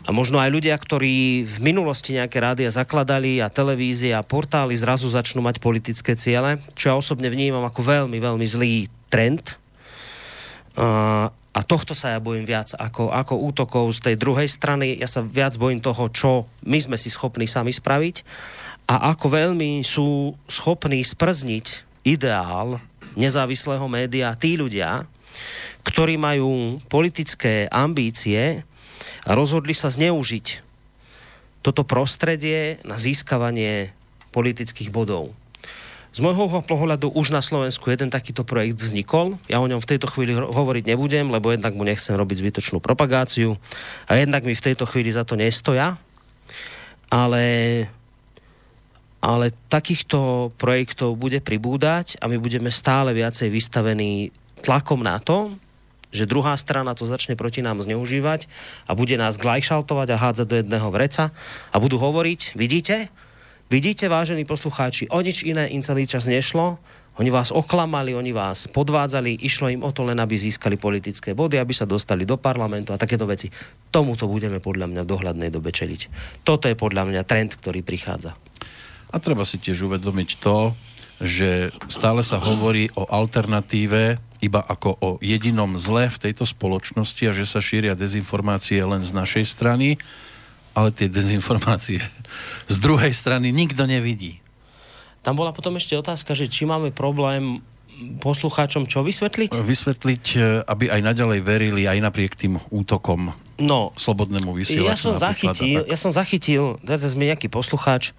[0.00, 5.12] a možno aj ľudia, ktorí v minulosti nejaké rádia zakladali a televízie a portály zrazu
[5.12, 9.60] začnú mať politické ciele, čo ja osobne vnímam ako veľmi, veľmi zlý trend.
[10.80, 14.94] A, a tohto sa ja bojím viac ako, ako útokov z tej druhej strany.
[14.94, 16.30] Ja sa viac bojím toho, čo
[16.62, 18.22] my sme si schopní sami spraviť
[18.86, 21.66] a ako veľmi sú schopní sprzniť
[22.06, 22.78] ideál
[23.18, 25.06] nezávislého média tí ľudia,
[25.82, 28.62] ktorí majú politické ambície
[29.26, 30.62] a rozhodli sa zneužiť
[31.66, 33.90] toto prostredie na získavanie
[34.30, 35.34] politických bodov.
[36.10, 39.38] Z môjho pohľadu už na Slovensku jeden takýto projekt vznikol.
[39.46, 43.54] Ja o ňom v tejto chvíli hovoriť nebudem, lebo jednak mu nechcem robiť zbytočnú propagáciu
[44.10, 46.02] a jednak mi v tejto chvíli za to nestoja.
[47.14, 47.46] Ale,
[49.22, 54.34] ale takýchto projektov bude pribúdať a my budeme stále viacej vystavení
[54.66, 55.54] tlakom na to,
[56.10, 58.50] že druhá strana to začne proti nám zneužívať
[58.90, 61.30] a bude nás glajšaltovať a hádzať do jedného vreca
[61.70, 63.14] a budú hovoriť, vidíte,
[63.70, 66.82] vidíte, vážení poslucháči, o nič iné im celý čas nešlo,
[67.18, 71.62] oni vás oklamali, oni vás podvádzali, išlo im o to len, aby získali politické body,
[71.62, 73.52] aby sa dostali do parlamentu a takéto veci.
[73.92, 76.00] Tomuto budeme podľa mňa v dohľadnej dobe čeliť.
[76.42, 78.34] Toto je podľa mňa trend, ktorý prichádza.
[79.10, 80.72] A treba si tiež uvedomiť to,
[81.20, 87.36] že stále sa hovorí o alternatíve iba ako o jedinom zle v tejto spoločnosti a
[87.36, 90.00] že sa šíria dezinformácie len z našej strany,
[90.74, 92.00] ale tie dezinformácie
[92.70, 94.38] z druhej strany nikto nevidí.
[95.20, 97.60] Tam bola potom ešte otázka, že či máme problém
[98.24, 99.60] poslucháčom čo vysvetliť?
[99.60, 104.88] Vysvetliť, e, aby aj naďalej verili aj napriek tým útokom No, slobodnému vysielaču.
[104.88, 108.16] ja som zachytil, ja som zachytil, teraz mi nejaký poslucháč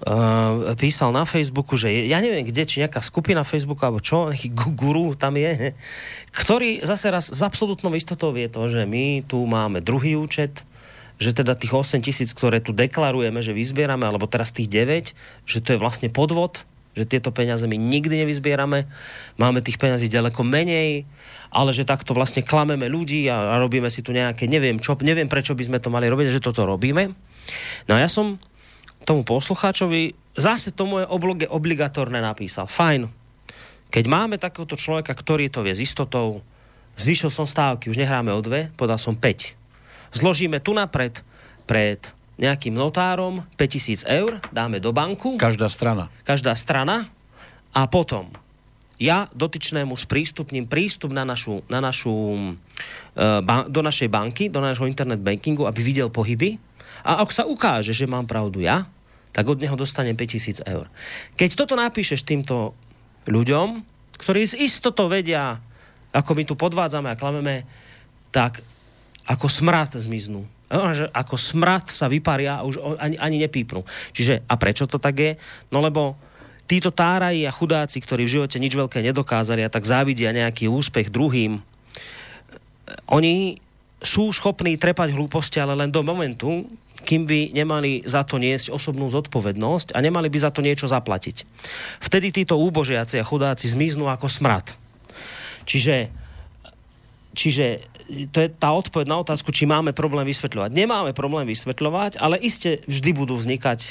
[0.00, 4.32] uh, písal na Facebooku, že je, ja neviem kde, či nejaká skupina Facebooku alebo čo,
[4.32, 5.76] nejaký gu- guru tam je,
[6.40, 10.64] ktorý zase raz s absolútnou istotou vie to, že my tu máme druhý účet,
[11.20, 15.12] že teda tých 8 tisíc, ktoré tu deklarujeme, že vyzbierame, alebo teraz tých 9,
[15.44, 16.64] že to je vlastne podvod,
[16.96, 18.88] že tieto peniaze my nikdy nevyzbierame,
[19.36, 21.04] máme tých peňazí ďaleko menej,
[21.52, 25.28] ale že takto vlastne klameme ľudí a, a robíme si tu nejaké, neviem čo, neviem
[25.30, 27.12] prečo by sme to mali robiť, že toto robíme.
[27.86, 28.40] No a ja som
[29.04, 32.64] tomu poslucháčovi zase to moje obloge obligatórne napísal.
[32.64, 33.12] Fajn.
[33.90, 36.46] Keď máme takéhoto človeka, ktorý to vie s istotou,
[36.94, 39.59] zvýšil som stávky, už nehráme o dve, podal som 5.
[40.10, 41.22] Zložíme tu napred
[41.64, 42.00] pred
[42.40, 46.08] nejakým notárom 5000 eur, dáme do banku, Každá strana.
[46.24, 47.12] každá strana
[47.76, 48.32] a potom
[49.00, 52.12] ja dotyčnému sprístupním prístup na našu, na našu,
[53.16, 56.60] ba, do našej banky, do nášho internet bankingu, aby videl pohyby.
[57.00, 58.84] A ak sa ukáže, že mám pravdu ja,
[59.32, 60.84] tak od neho dostanem 5000 eur.
[61.32, 62.76] Keď toto napíšeš týmto
[63.24, 63.80] ľuďom,
[64.20, 65.56] ktorí z istotou vedia,
[66.12, 67.64] ako my tu podvádzame a klameme,
[68.28, 68.60] tak
[69.30, 70.42] ako smrad zmiznú.
[70.70, 73.86] Že Ako smrad sa vyparia a už ani, ani nepípnú.
[74.14, 75.32] Čiže, a prečo to tak je?
[75.70, 76.18] No lebo
[76.70, 81.10] títo táraji a chudáci, ktorí v živote nič veľké nedokázali a tak závidia nejaký úspech
[81.10, 81.58] druhým,
[83.10, 83.58] oni
[84.02, 86.66] sú schopní trepať hlúposti, ale len do momentu,
[87.02, 91.42] kým by nemali za to niesť osobnú zodpovednosť a nemali by za to niečo zaplatiť.
[91.98, 94.78] Vtedy títo úbožiaci a chudáci zmiznú ako smrad.
[95.66, 96.08] Čiže,
[97.34, 97.89] čiže
[98.30, 100.70] to je tá odpoveď na otázku, či máme problém vysvetľovať.
[100.74, 103.90] Nemáme problém vysvetľovať, ale iste vždy budú vznikať e,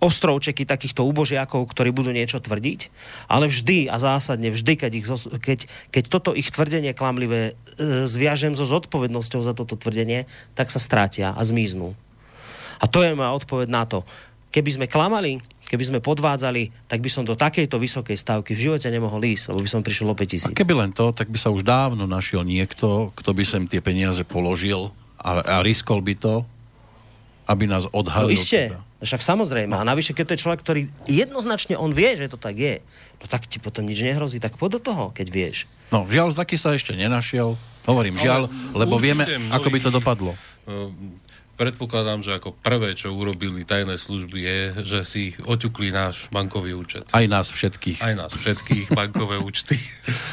[0.00, 2.80] ostrovčeky takýchto úbožiakov, ktorí budú niečo tvrdiť,
[3.28, 5.06] ale vždy a zásadne vždy, keď, ich,
[5.44, 5.58] keď,
[5.92, 10.24] keď toto ich tvrdenie klamlivé e, zviažem so zodpovednosťou za toto tvrdenie,
[10.56, 11.92] tak sa strátia a zmiznú.
[12.80, 14.08] A to je moja odpoveď na to.
[14.50, 18.86] Keby sme klamali, keby sme podvádzali, tak by som do takejto vysokej stavky v živote
[18.86, 21.48] nemohol ísť, lebo by som prišiel o 5 A keby len to, tak by sa
[21.48, 26.42] už dávno našiel niekto, kto by sem tie peniaze položil a, a riskol by to,
[27.46, 28.34] aby nás No odhalil.
[28.34, 28.82] iste, teda.
[29.00, 29.70] však samozrejme.
[29.72, 32.82] A navyše, keď to je človek, ktorý jednoznačne on vie, že to tak je,
[33.16, 35.58] no tak ti potom nič nehrozí, tak poď do toho, keď vieš.
[35.90, 37.54] No, žiaľ, taký sa ešte nenašiel.
[37.82, 40.32] Hovorím žiaľ, lebo vieme, mnohí- ako by to dopadlo.
[41.60, 47.04] Predpokladám, že ako prvé, čo urobili tajné služby, je, že si oťukli náš bankový účet.
[47.12, 48.00] Aj nás všetkých.
[48.00, 49.76] Aj nás všetkých bankové účty.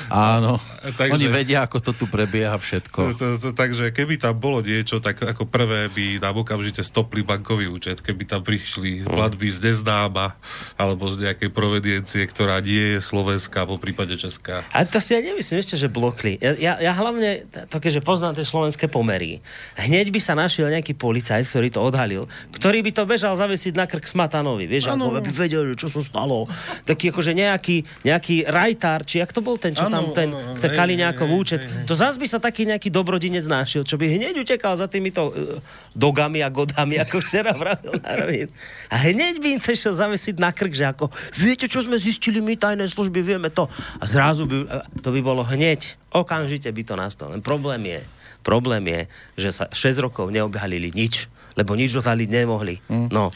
[0.07, 0.55] Áno,
[0.95, 2.99] Takže- oni vedia, ako to tu prebieha všetko.
[3.11, 7.27] To, to, to, takže keby tam bolo niečo, tak ako prvé by nám okamžite stopli
[7.27, 10.39] bankový účet, keby tam prišli platby z neznáma
[10.79, 14.63] alebo z nejakej provediencie, ktorá nie je slovenská, po prípade česká.
[14.71, 16.39] A to si ja nemyslím ešte, že blokli.
[16.39, 19.43] Ja, ja, ja hlavne, to keďže poznám tie slovenské pomery,
[19.75, 23.89] hneď by sa našiel nejaký policajt, ktorý to odhalil, ktorý by to bežal zavesiť na
[23.89, 25.09] krk Smatanovi, vieš, Áno.
[25.09, 26.45] ako aby vedel, čo sa stalo.
[26.85, 30.29] Taký akože nejaký, nejaký rajtár, či jak to bol ten, čo Áno, tam, ten,
[30.61, 31.65] ten Kaliňákov účet.
[31.65, 31.85] hej, hej.
[31.89, 35.57] To zás by sa taký nejaký dobrodinec našiel, čo by hneď utekal za týmito uh,
[35.97, 38.45] dogami a godami, ako včera vravil Narvin.
[38.93, 42.37] A hneď by im to išiel zavesiť na krk, že ako, viete, čo sme zistili
[42.45, 43.65] my tajné služby, vieme to.
[43.97, 47.33] A zrazu by, a to by bolo hneď, okamžite by to nastalo.
[47.33, 48.01] Len problém je,
[48.47, 49.01] problém je,
[49.35, 51.27] že sa 6 rokov neobhalili nič,
[51.59, 52.79] lebo nič odhaliť nemohli.
[53.11, 53.35] No.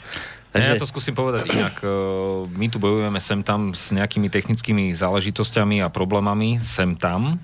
[0.51, 0.75] Takže...
[0.75, 1.83] Ja to skúsim povedať inak.
[2.59, 7.39] My tu bojujeme sem tam s nejakými technickými záležitosťami a problémami sem tam.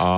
[0.00, 0.08] A,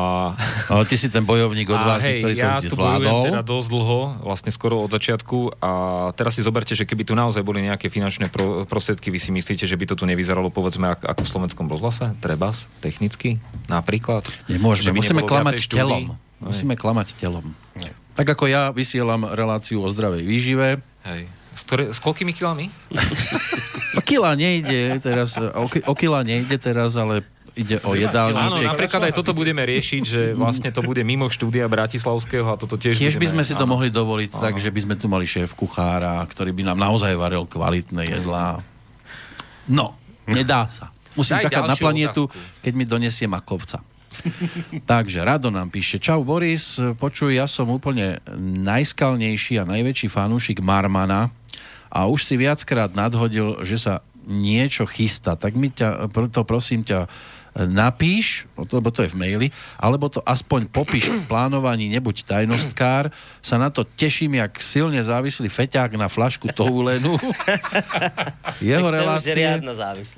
[0.70, 3.24] Ale ty si ten bojovník a odvážny, hej, ktorý to ja vždy tu bojujem zvládol.
[3.26, 5.70] teda dosť dlho, vlastne skoro od začiatku a
[6.14, 9.66] teraz si zoberte, že keby tu naozaj boli nejaké finančné pro, prostriedky, vy si myslíte,
[9.66, 12.14] že by to tu nevyzeralo povedzme ako, ako v slovenskom rozhlase?
[12.22, 12.70] Trebas?
[12.78, 13.42] Technicky?
[13.66, 14.30] Napríklad?
[14.46, 16.14] Že Nemôžeme, musíme klamať telom.
[16.44, 17.56] Musíme klamať telom.
[18.14, 20.68] Tak ako ja vysielam reláciu o zdravej výžive,
[21.02, 21.26] Hej.
[21.54, 22.70] S, ktoré, s koľkými kilami?
[23.98, 28.66] o kila nejde teraz, o, o kila nejde teraz, ale ide o Áno, jedálniček.
[28.66, 32.98] napríklad aj toto budeme riešiť, že vlastne to bude mimo štúdia Bratislavského a toto tiež
[32.98, 33.78] Tiež by sme si to áno.
[33.78, 34.42] mohli dovoliť Áno.
[34.42, 38.58] tak, že by sme tu mali šéf kuchára, ktorý by nám naozaj varil kvalitné jedlá.
[39.70, 39.94] No,
[40.26, 40.90] nedá sa.
[41.14, 42.62] Musím Daj čakať na planetu, otázku.
[42.62, 43.78] keď mi donesie makovca.
[44.90, 51.30] Takže Rado nám píše, čau Boris, počuj, ja som úplne najskalnejší a najväčší fanúšik Marmana
[51.90, 53.94] a už si viackrát nadhodil, že sa
[54.24, 57.06] niečo chystá, tak mi ťa, preto prosím ťa,
[57.54, 59.48] napíš, lebo to je v maili,
[59.78, 65.46] alebo to aspoň popíš v plánovaní, nebuď tajnostkár, sa na to teším, jak silne závislý
[65.46, 67.14] feťák na flašku Toulenu.
[68.58, 69.38] Jeho relácie...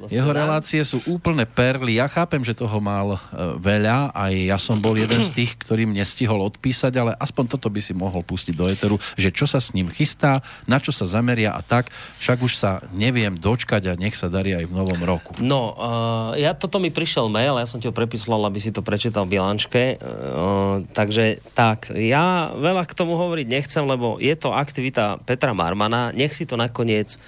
[0.09, 0.41] Jeho teda.
[0.47, 2.01] relácie sú úplne perly.
[2.01, 3.19] Ja chápem, že toho mal e,
[3.61, 7.81] veľa, aj ja som bol jeden z tých, ktorým nestihol odpísať, ale aspoň toto by
[7.83, 11.53] si mohol pustiť do eteru, že čo sa s ním chystá, na čo sa zameria
[11.53, 11.93] a tak.
[12.23, 15.35] Však už sa neviem dočkať a nech sa darí aj v novom roku.
[15.43, 18.85] No, uh, ja, toto mi prišiel mail, ja som ti ho prepísal, aby si to
[18.85, 19.99] prečítal v bilančke.
[20.01, 26.11] Uh, takže tak, ja veľa k tomu hovoriť nechcem, lebo je to aktivita Petra Marmana.
[26.15, 27.19] Nech si to nakoniec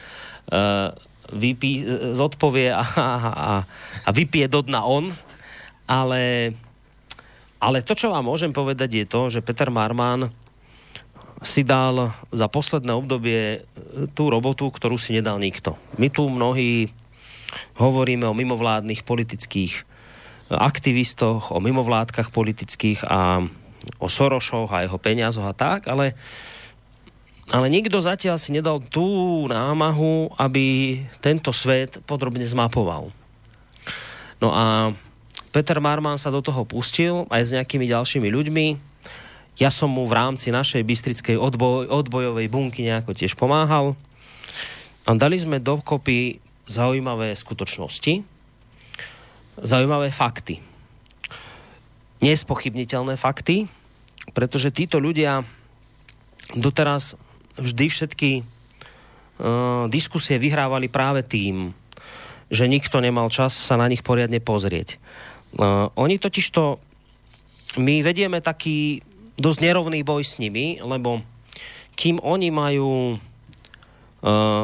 [0.50, 0.94] uh,
[1.32, 1.84] vypí,
[2.16, 3.52] zodpovie a, a,
[4.04, 5.12] a, vypije do dna on.
[5.88, 6.52] Ale,
[7.60, 10.28] ale to, čo vám môžem povedať, je to, že Peter Marman
[11.42, 13.58] si dal za posledné obdobie e,
[14.10, 15.78] tú robotu, ktorú si nedal nikto.
[15.94, 16.90] My tu mnohí
[17.78, 19.82] hovoríme o mimovládnych politických e,
[20.48, 23.44] aktivistoch, o mimovládkach politických a
[24.00, 26.16] o Sorošoch a jeho peniazoch a tak, ale,
[27.52, 33.12] ale nikto zatiaľ si nedal tú námahu, aby tento svet podrobne zmapoval.
[34.38, 34.92] No a
[35.50, 38.66] Peter Marman sa do toho pustil aj s nejakými ďalšími ľuďmi.
[39.58, 43.98] Ja som mu v rámci našej bystrickej odboj, odbojovej bunky nejako tiež pomáhal.
[45.02, 46.38] A dali sme dokopy
[46.68, 48.37] zaujímavé skutočnosti,
[49.62, 50.60] zaujímavé fakty.
[52.18, 53.70] Nespochybniteľné fakty,
[54.34, 55.46] pretože títo ľudia
[56.54, 57.14] doteraz
[57.58, 61.74] vždy všetky uh, diskusie vyhrávali práve tým,
[62.48, 64.96] že nikto nemal čas sa na nich poriadne pozrieť.
[65.54, 66.80] Uh, oni totižto,
[67.80, 69.04] my vedieme taký
[69.38, 71.22] dosť nerovný boj s nimi, lebo
[71.98, 73.18] kým oni majú uh,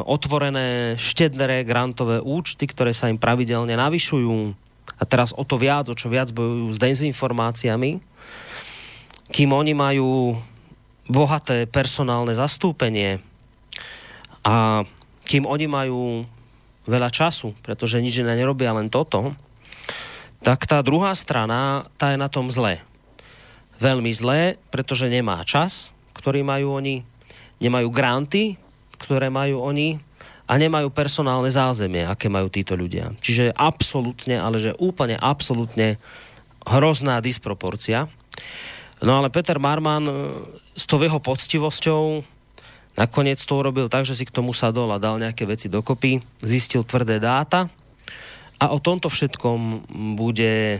[0.07, 4.64] otvorené štedré grantové účty, ktoré sa im pravidelne navyšujú
[4.95, 7.99] a teraz o to viac, o čo viac bojujú s dezinformáciami,
[9.33, 10.37] kým oni majú
[11.05, 13.21] bohaté personálne zastúpenie
[14.45, 14.85] a
[15.25, 16.25] kým oni majú
[16.85, 19.33] veľa času, pretože nič iné nerobia, len toto,
[20.45, 22.77] tak tá druhá strana, tá je na tom zle.
[23.81, 27.01] Veľmi zle, pretože nemá čas, ktorý majú oni,
[27.57, 28.61] nemajú granty,
[29.01, 29.97] ktoré majú oni
[30.45, 33.17] a nemajú personálne zázemie, aké majú títo ľudia.
[33.17, 35.97] Čiže absolútne, ale že úplne absolútne
[36.65, 38.05] hrozná disproporcia.
[39.01, 40.13] No ale Peter Marman e,
[40.77, 42.21] s tou jeho poctivosťou
[42.95, 46.87] nakoniec to urobil tak, že si k tomu sadol a dal nejaké veci dokopy, zistil
[46.87, 47.67] tvrdé dáta
[48.55, 49.83] a o tomto všetkom
[50.15, 50.79] bude,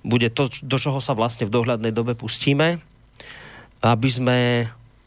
[0.00, 2.80] bude to, do čoho sa vlastne v dohľadnej dobe pustíme,
[3.84, 4.38] aby sme,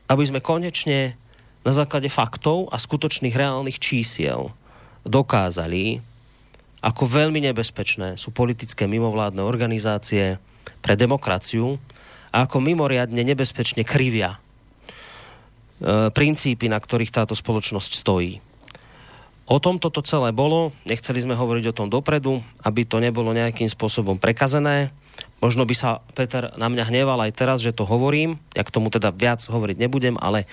[0.08, 1.18] aby sme konečne
[1.62, 4.50] na základe faktov a skutočných reálnych čísiel
[5.06, 6.02] dokázali,
[6.82, 10.42] ako veľmi nebezpečné sú politické mimovládne organizácie
[10.82, 11.78] pre demokraciu
[12.34, 18.42] a ako mimoriadne nebezpečne krivia e, princípy, na ktorých táto spoločnosť stojí.
[19.52, 23.68] O tom toto celé bolo, nechceli sme hovoriť o tom dopredu, aby to nebolo nejakým
[23.68, 24.96] spôsobom prekazené.
[25.44, 28.88] Možno by sa Peter na mňa hneval aj teraz, že to hovorím, ja k tomu
[28.88, 30.48] teda viac hovoriť nebudem, ale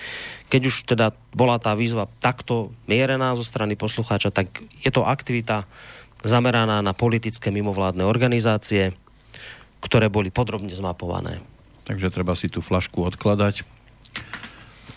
[0.51, 4.51] keď už teda bola tá výzva takto mierená zo strany poslucháča, tak
[4.83, 5.63] je to aktivita
[6.27, 8.91] zameraná na politické mimovládne organizácie,
[9.79, 11.39] ktoré boli podrobne zmapované.
[11.87, 13.63] Takže treba si tú flašku odkladať.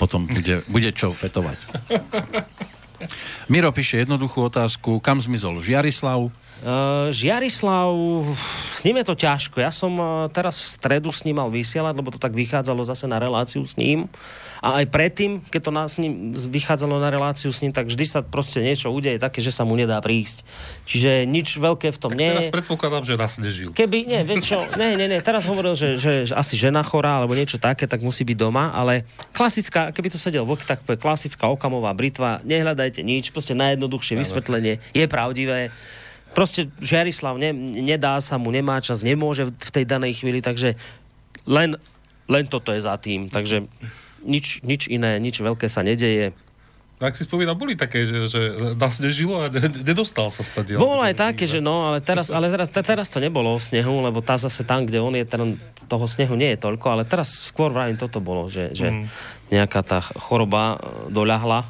[0.02, 1.58] Potom bude, bude čo fetovať.
[3.50, 4.98] Miro píše jednoduchú otázku.
[4.98, 6.28] Kam zmizol Žiarislav?
[6.62, 7.90] Uh, Žiarislav,
[8.70, 9.58] s ním je to ťažko.
[9.58, 13.10] Ja som uh, teraz v stredu s ním mal vysielať, lebo to tak vychádzalo zase
[13.10, 14.06] na reláciu s ním.
[14.62, 18.06] A aj predtým, keď to na, s ním vychádzalo na reláciu s ním, tak vždy
[18.06, 20.46] sa proste niečo udeje také, že sa mu nedá prísť.
[20.86, 22.54] Čiže nič veľké v tom Tak nie teraz je.
[22.54, 23.74] predpokladám, že raz nežil.
[23.74, 27.18] Keby, nie, vieš čo, nie, nie, nie, teraz hovoril, že, že, že asi žena chorá
[27.18, 29.02] alebo niečo také, tak musí byť doma, ale
[29.34, 34.78] klasická, keby tu sedel vlk, tak povie klasická okamová britva, nehľadajte nič, proste najjednoduchšie vysvetlenie
[34.94, 35.74] je pravdivé.
[36.38, 37.50] Proste Žiarislav ne,
[37.82, 40.78] nedá sa mu, nemá čas, nemôže v tej danej chvíli, takže
[41.50, 41.74] len,
[42.30, 43.66] len toto je za tým, takže
[44.22, 46.32] nič, nič iné, nič veľké sa nedeje.
[46.96, 48.40] No, ak si spomínam, boli také, že, že
[48.74, 50.78] nás nežilo a ne- nedostal sa stadiel.
[50.78, 53.98] Bolo aj také, že no, ale teraz, ale teraz, te- teraz to nebolo o snehu,
[54.00, 57.50] lebo tá zase tam, kde on je, ten, toho snehu nie je toľko, ale teraz
[57.50, 59.04] skôr vrajím toto bolo, že, že Mm.
[59.50, 61.66] nejaká tá choroba e, doľahla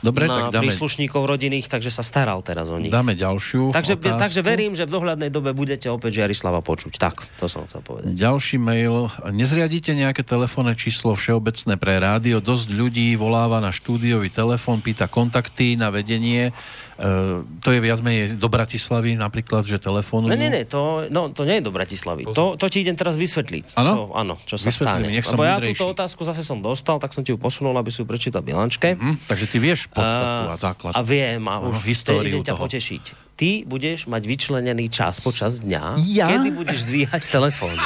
[0.00, 2.88] Dobre, na tak dáme, príslušníkov rodinných, takže sa staral teraz o nich.
[2.88, 4.16] dáme ďalšiu Takže, otázku.
[4.16, 6.96] takže verím, že v dohľadnej dobe budete opäť Žiarislava počuť.
[6.96, 8.16] Tak, to som chcel povedať.
[8.16, 9.12] Ďalší mail.
[9.28, 12.40] Nezriadíte nejaké telefónne číslo všeobecné pre rádio?
[12.40, 16.56] Dosť ľudí voláva na štúdiový telefón, pýta kontakty na vedenie.
[17.00, 17.12] E,
[17.60, 20.32] to je viac menej do Bratislavy napríklad, že telefónujú.
[20.32, 22.24] Ne, ne, ne, to, no, to nie je do Bratislavy.
[22.32, 23.76] To, to ti idem teraz vysvetliť.
[23.76, 23.92] Áno?
[23.92, 25.04] Čo, áno, čo sa Vysvetli stane.
[25.08, 27.76] mi, nech som Lebo ja túto otázku zase som dostal, tak som ti ju posunul,
[27.76, 28.96] aby si ju prečítal v bilančke.
[28.96, 30.92] Hm, takže ty vieš podstatu a základ.
[30.92, 32.62] A viem, a už históriu ťa toho.
[32.64, 33.04] potešiť.
[33.34, 36.28] Ty budeš mať vyčlenený čas počas dňa, Ja?
[36.28, 37.74] kedy budeš dvíhať telefón.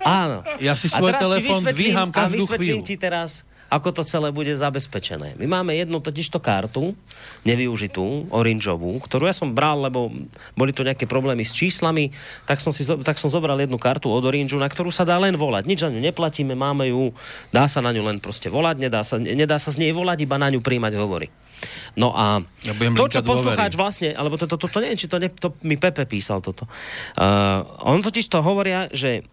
[0.00, 0.44] Áno.
[0.60, 2.86] Ja si A svoj telefón dvíham A každú vysvetlím chvíľu.
[2.86, 5.34] ti teraz, ako to celé bude zabezpečené.
[5.36, 6.94] My máme jednu totižto kartu,
[7.42, 10.10] nevyužitú, orangeovú, ktorú ja som bral, lebo
[10.54, 12.14] boli tu nejaké problémy s číslami,
[12.46, 15.34] tak som, si, tak som zobral jednu kartu od Orange, na ktorú sa dá len
[15.34, 15.66] volať.
[15.66, 17.10] Nič za ňu neplatíme, máme ju,
[17.50, 20.38] dá sa na ňu len proste volať, nedá sa, nedá sa z nej volať, iba
[20.38, 21.28] na ňu príjmať hovory.
[21.96, 23.80] No a Ja to, čo poslucháč dôvery.
[23.80, 26.68] vlastne, alebo to, to, to, to neviem, či to, ne, to mi Pepe písal toto.
[27.16, 29.24] Uh, on totiž to hovoria, že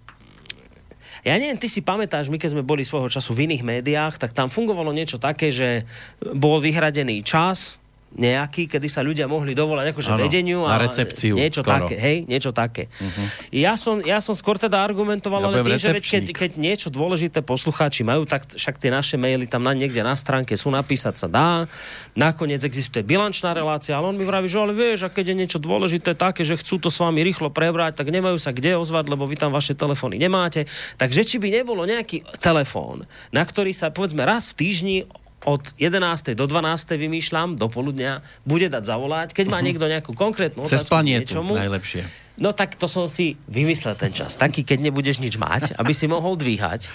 [1.24, 4.36] ja neviem, ty si pamätáš, my keď sme boli svojho času v iných médiách, tak
[4.36, 5.88] tam fungovalo niečo také, že
[6.20, 7.80] bol vyhradený čas,
[8.14, 11.90] nejaký, kedy sa ľudia mohli dovolať akože Áno, vedeniu na a recepciu niečo skoro.
[11.90, 12.86] také, hej, niečo také.
[13.02, 13.26] Uh-huh.
[13.50, 16.36] Ja, som, ja som skôr teda argumentoval, Ja ale tým, že veď keď, recepčník.
[16.38, 20.54] keď niečo dôležité poslucháči majú, tak však tie naše maily tam na, niekde na stránke
[20.54, 21.66] sú, napísať sa dá.
[22.14, 25.58] Nakoniec existuje bilančná relácia, ale on mi vraví, že ale vieš, a keď je niečo
[25.58, 29.26] dôležité také, že chcú to s vami rýchlo prebrať, tak nemajú sa kde ozvať, lebo
[29.26, 30.70] vy tam vaše telefóny nemáte.
[31.02, 34.98] Takže či by nebolo nejaký telefón, na ktorý sa povedzme raz v týždni
[35.44, 36.34] od 11.
[36.34, 36.96] do 12.
[36.96, 41.22] vymýšľam, do poludnia, bude dať zavolať, keď má niekto nejakú konkrétnu Cez otázku k planietu
[41.36, 41.54] niečomu.
[41.56, 42.02] najlepšie.
[42.40, 44.40] No tak to som si vymyslel ten čas.
[44.40, 46.90] Taký, keď nebudeš nič mať, aby si mohol dvíhať.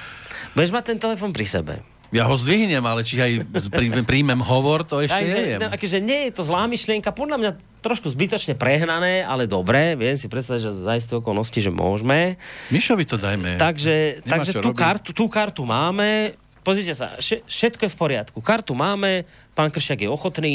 [0.56, 1.74] Budeš mať ten telefon pri sebe.
[2.08, 5.58] Ja ho zdvihnem, ale či aj prí, príjmem hovor, to ešte Takže, neviem.
[5.60, 7.50] no, akože nie je to zlá myšlienka, podľa mňa
[7.84, 9.92] trošku zbytočne prehnané, ale dobré.
[9.92, 12.40] Viem si predstaviť, že za isté okolnosti, že môžeme.
[12.72, 13.60] Mišovi to dajme.
[13.60, 14.80] Takže, Nemá takže tú, robiť.
[14.80, 16.32] kartu, tú kartu máme.
[16.60, 18.38] Pozrite sa, vše- všetko je v poriadku.
[18.38, 20.54] Kartu máme, pán Kršiak je ochotný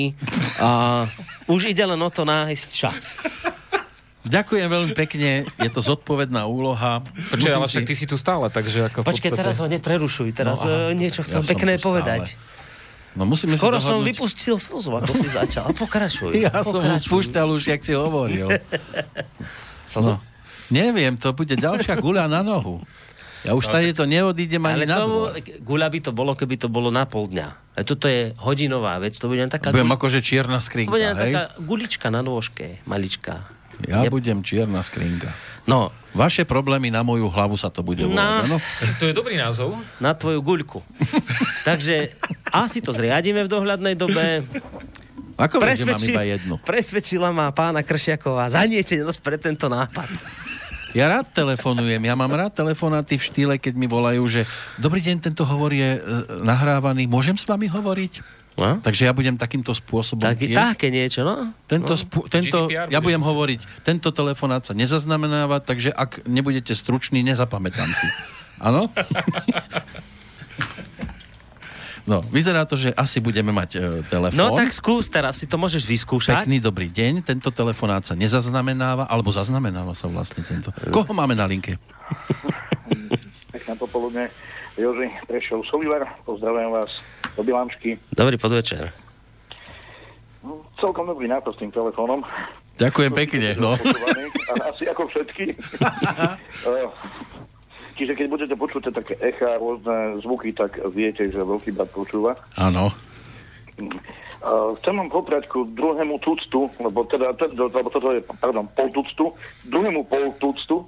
[0.58, 1.04] a
[1.46, 3.18] už ide len o to nájsť čas.
[4.24, 7.04] Ďakujem veľmi pekne, je to zodpovedná úloha.
[7.28, 9.42] Počkaj, ale však ty si tu stále, takže ako v Počkaj, podstate...
[9.42, 10.30] teraz ho neprerušuj.
[10.32, 10.76] Teraz No, aha.
[10.88, 12.40] no, niečo chcel Ja som pekné povedať.
[13.14, 15.70] No musíme Skoro si som vypustil slzu, ako si začal.
[15.76, 16.34] Pokračuj.
[16.40, 17.12] Ja som pokračuj.
[17.12, 18.48] púšťal už, jak si hovoril.
[19.94, 20.18] No.
[20.72, 22.82] Neviem, to bude ďalšia guľa na nohu.
[23.44, 25.28] Ja už tady to neodídem Ale ani na tomu,
[25.60, 27.48] guľa by to bolo, keby to bolo na pol dňa.
[27.74, 29.98] A toto je hodinová vec, to bude taká, Budem guľ...
[29.98, 31.24] akože čierna to skrinka, bude len hej?
[31.30, 33.44] taká gulička na nôžke, malička.
[33.84, 35.34] Ja Je- budem čierna skrinka.
[35.64, 38.58] No, Vaše problémy na moju hlavu sa to bude Na- volať, áno?
[39.02, 39.76] To je dobrý názov.
[39.98, 40.80] na tvoju guľku.
[41.68, 42.14] Takže
[42.48, 44.46] asi to zriadíme v dohľadnej dobe.
[45.34, 46.56] Ako že mám Presvedči- iba jednu?
[46.60, 50.06] Presvedčila ma pána Kršiaková zanietenosť pre tento nápad.
[50.94, 54.46] Ja rád telefonujem, ja mám rád telefonáty v štýle, keď mi volajú, že
[54.78, 56.00] dobrý deň, tento hovor je e,
[56.46, 58.22] nahrávaný, môžem s vami hovoriť?
[58.54, 58.78] No?
[58.78, 60.22] Takže ja budem takýmto spôsobom...
[60.22, 61.50] Tak, tiež- také niečo, no.
[61.66, 63.30] Tento, spú, tento, GDPR ja budem musieť.
[63.34, 68.08] hovoriť, tento telefonát sa nezaznamenáva, takže ak nebudete struční, nezapamätám si.
[68.62, 68.94] Áno?
[72.04, 73.80] No, vyzerá to, že asi budeme mať e,
[74.12, 74.36] telefón.
[74.36, 76.44] No tak skús teraz, si to môžeš vyskúšať.
[76.44, 80.76] Pekný dobrý deň, tento telefonát sa nezaznamenáva, alebo zaznamenáva sa vlastne tento.
[80.92, 81.80] Koho máme na linke?
[83.56, 84.28] Pekné popoludne.
[84.76, 86.92] Joži Prešov Solivar, pozdravujem vás
[87.40, 87.96] do Bilančky.
[88.12, 88.92] Dobrý podvečer.
[90.44, 92.20] No, Celkom dobrý nápad s tým telefónom.
[92.76, 93.56] Ďakujem pekne.
[93.56, 93.78] No.
[94.60, 95.56] Asi ako všetky.
[97.94, 102.34] Čiže keď budete počuť také echa, rôzne zvuky, tak viete, že veľký brat počúva.
[102.58, 102.90] Áno.
[104.44, 108.92] Uh, chcem vám poprať ku druhému tuctu, lebo teda, teda lebo toto je, pardon, pol
[108.92, 109.32] tuctu,
[109.70, 110.84] druhému pol tuctu.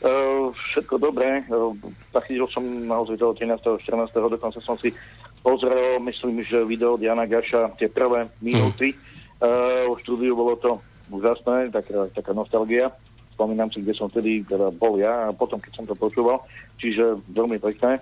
[0.00, 1.44] Uh, všetko dobré.
[1.48, 1.72] Uh,
[2.12, 3.80] zachytil som naozaj toho 13.
[3.80, 4.10] 14.
[4.12, 4.92] dokonca som si
[5.40, 8.92] pozrel, myslím, že video Jana Gaša, tie prvé minúty.
[9.40, 10.70] Uh, v štúdiu bolo to
[11.10, 12.92] úžasné, taká, taká nostalgia.
[13.40, 16.44] Spomínam si, kde som vtedy teda bol ja a potom, keď som to počúval.
[16.76, 17.96] Čiže veľmi pekné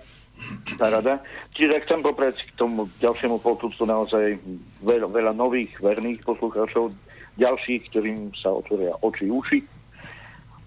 [0.75, 1.23] tá rada.
[1.55, 4.35] Čiže chcem poprieť k tomu ďalšiemu poltúctu naozaj
[4.83, 6.91] veľa, veľa nových, verných poslucháčov,
[7.39, 9.59] ďalších, ktorým sa otvoria oči, uši.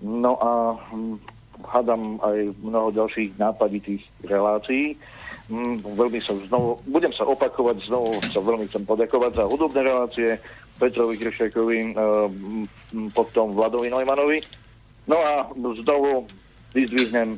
[0.08, 1.20] No a hm,
[1.68, 4.96] hádam aj mnoho ďalších nápaditých relácií.
[5.52, 10.40] Hm, veľmi sa znovu, budem sa opakovať, znovu sa veľmi chcem poďakovať za hudobné relácie
[10.80, 14.61] Petrovi Kršekovi, hm, hm, potom Vladovi Neumannovi.
[15.12, 15.32] No a
[15.76, 16.24] znovu
[16.72, 17.36] vyzdvihnem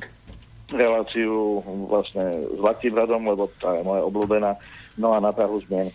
[0.71, 1.59] reláciu
[1.91, 2.23] vlastne
[2.55, 4.55] s Latibradom, lebo tá je moja obľúbená.
[4.95, 5.91] No a na Prahu zmien.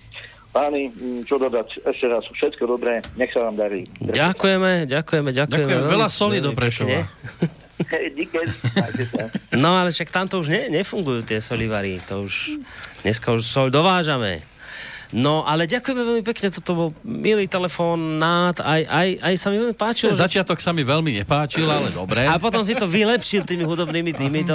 [0.51, 0.91] Páni,
[1.23, 1.87] čo dodať?
[1.87, 3.87] Ešte raz všetko dobré, nech sa vám darí.
[4.01, 5.71] Ďakujeme, ďakujeme, ďakujeme.
[5.71, 6.99] Ďakujem, veľmi- veľa soli do Prešova.
[9.55, 12.03] No ale však tamto už ne, nefungujú tie solivary.
[12.11, 12.59] To už,
[13.07, 14.43] dneska už sol dovážame.
[15.09, 19.73] No, ale ďakujeme veľmi pekne, toto bol milý telefonát, aj, aj, aj sa mi veľmi
[19.73, 20.13] páčilo.
[20.13, 22.29] Ten začiatok sa mi veľmi nepáčil, ale dobre.
[22.29, 24.53] A potom si to vylepšil tými hudobnými týmito.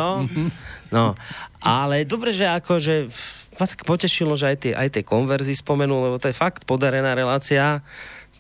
[0.95, 1.19] No,
[1.59, 3.11] ale dobre, že akože
[3.59, 7.19] ma tak potešilo, že aj tie, aj tie konverzy spomenul, lebo to je fakt podarená
[7.19, 7.83] relácia.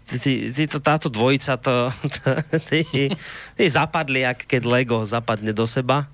[0.05, 2.23] Ty, ty, ty to, táto dvojica, to, to,
[2.71, 3.11] ty,
[3.59, 6.07] ty zapadli, ak keď Lego zapadne do seba.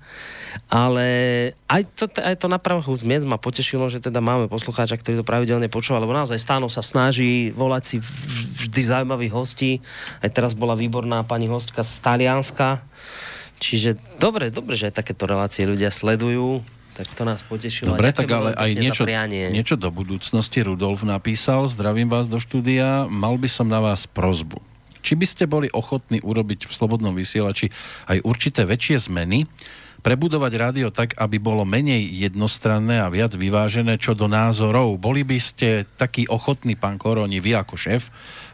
[0.67, 1.07] Ale
[1.67, 5.25] aj to, aj to na prahu zmien ma potešilo, že teda máme poslucháča, ktorý to
[5.27, 7.97] pravidelne počúva, lebo naozaj stáno sa snaží volať si
[8.67, 9.71] vždy zaujímavých hostí.
[10.19, 12.83] Aj teraz bola výborná pani hostka z Talianska.
[13.61, 16.65] Čiže dobre, dobre, že aj takéto relácie ľudia sledujú.
[16.91, 17.95] Tak to nás potešilo.
[17.95, 19.07] Dobre, A tak ale aj niečo,
[19.53, 20.59] niečo do budúcnosti.
[20.59, 24.59] Rudolf napísal, zdravím vás do štúdia, mal by som na vás prozbu.
[25.01, 27.73] Či by ste boli ochotní urobiť v Slobodnom vysielači
[28.05, 29.49] aj určité väčšie zmeny,
[30.01, 34.97] prebudovať rádio tak, aby bolo menej jednostranné a viac vyvážené čo do názorov.
[34.97, 38.09] Boli by ste taký ochotný, pán Koroni, vy ako šéf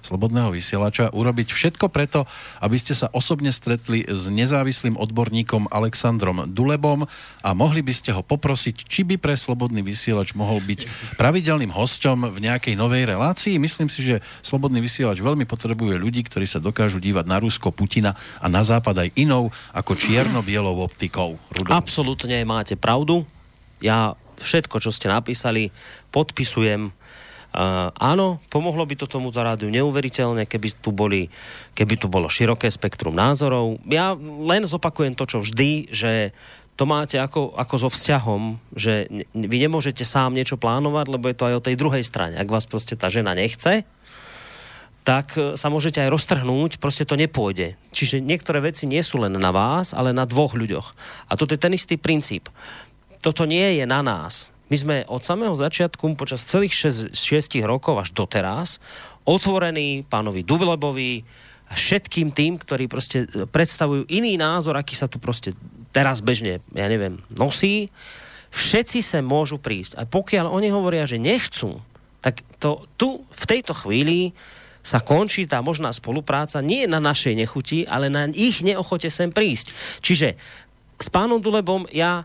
[0.08, 2.24] Slobodného vysielača, urobiť všetko preto,
[2.64, 7.04] aby ste sa osobne stretli s nezávislým odborníkom Alexandrom Dulebom
[7.43, 10.88] a mohli by ste ho poprosiť, či by pre Slobodný vysielač mohol byť
[11.20, 13.60] pravidelným hosťom v nejakej novej relácii.
[13.60, 18.16] Myslím si, že Slobodný vysielač veľmi potrebuje ľudí, ktorí sa dokážu dívať na Rusko, Putina
[18.39, 21.37] a na Západ aj inou ako čierno-bielou optikou.
[21.54, 21.74] Rudolf.
[21.74, 23.24] Absolútne máte pravdu.
[23.82, 25.74] Ja všetko, čo ste napísali,
[26.14, 26.94] podpisujem.
[27.58, 31.26] Uh, áno, pomohlo by to tomuto rádiu neuveriteľne, keby tu, boli,
[31.74, 33.82] keby tu bolo široké spektrum názorov.
[33.90, 36.38] Ja len zopakujem to, čo vždy, že
[36.78, 41.48] to máte ako, ako so vzťahom, že vy nemôžete sám niečo plánovať, lebo je to
[41.50, 42.38] aj o tej druhej strane.
[42.38, 43.82] Ak vás proste tá žena nechce,
[45.08, 47.80] tak e, sa môžete aj roztrhnúť, proste to nepôjde.
[47.95, 50.91] Čiže niektoré veci nie sú len na vás, ale na dvoch ľuďoch.
[51.32, 52.51] A toto je ten istý princíp.
[53.24, 54.51] Toto nie je na nás.
[54.68, 58.84] My sme od samého začiatku, počas celých 6, 6 rokov až doteraz,
[59.24, 61.24] otvorení pánovi Dublebovi
[61.72, 65.55] všetkým tým, ktorí proste e, predstavujú iný názor, aký sa tu proste
[65.95, 67.95] teraz bežne, ja neviem, nosí.
[68.51, 69.95] Všetci sa môžu prísť.
[69.95, 71.80] A pokiaľ oni hovoria, že nechcú,
[72.20, 74.36] tak to tu v tejto chvíli
[74.88, 79.76] sa končí tá možná spolupráca nie na našej nechuti, ale na ich neochote sem prísť.
[80.00, 80.40] Čiže
[80.96, 82.24] s pánom Dulebom ja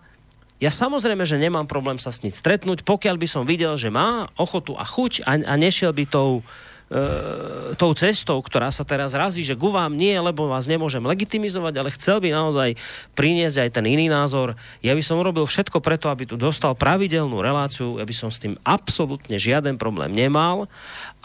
[0.62, 4.30] ja samozrejme, že nemám problém sa s ním stretnúť, pokiaľ by som videl, že má
[4.38, 6.38] ochotu a chuť a, a nešiel by tou,
[6.86, 11.74] e, tou cestou, ktorá sa teraz razí, že ku vám nie, lebo vás nemôžem legitimizovať,
[11.82, 12.78] ale chcel by naozaj
[13.18, 14.54] priniesť aj ten iný názor.
[14.86, 18.54] Ja by som urobil všetko preto, aby tu dostal pravidelnú reláciu, ja som s tým
[18.62, 20.70] absolútne žiaden problém nemal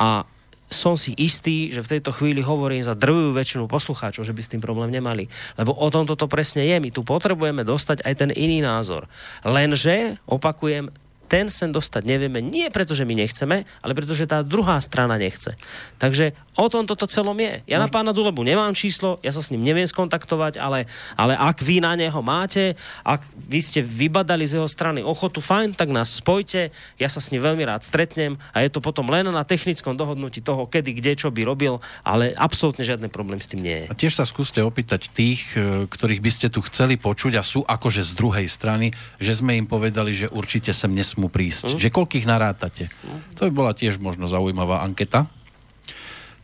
[0.02, 0.26] a
[0.68, 4.51] som si istý, že v tejto chvíli hovorím za drvivú väčšinu poslucháčov, že by s
[4.51, 5.32] tým problém nemali.
[5.55, 6.76] Lebo o tom toto presne je.
[6.84, 9.07] My tu potrebujeme dostať aj ten iný názor.
[9.47, 10.91] Lenže, opakujem,
[11.28, 15.19] ten sem dostať nevieme nie preto, že my nechceme, ale preto, že tá druhá strana
[15.19, 15.59] nechce.
[15.99, 17.61] Takže o tom toto celom je.
[17.69, 21.61] Ja na pána Dulebu nemám číslo, ja sa s ním neviem skontaktovať, ale, ale ak
[21.61, 22.73] vy na neho máte,
[23.05, 27.30] ak vy ste vybadali z jeho strany ochotu, fajn, tak nás spojte, ja sa s
[27.30, 31.11] ním veľmi rád stretnem a je to potom len na technickom dohodnutí toho, kedy, kde,
[31.13, 33.88] čo by robil, ale absolútne žiadny problém s tým nie je.
[33.91, 37.61] A tiež sa skúste opýtať tých, e, ktorých by ste tu chceli počuť a sú
[37.67, 41.74] akože z druhej strany, že sme im povedali, že určite sem nesmú prísť.
[41.82, 42.93] Že koľkých narátate?
[43.41, 45.26] To by bola tiež možno zaujímavá anketa,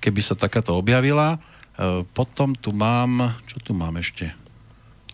[0.01, 1.37] keby sa takáto objavila.
[1.77, 4.33] E, Potom tu mám, čo tu mám ešte?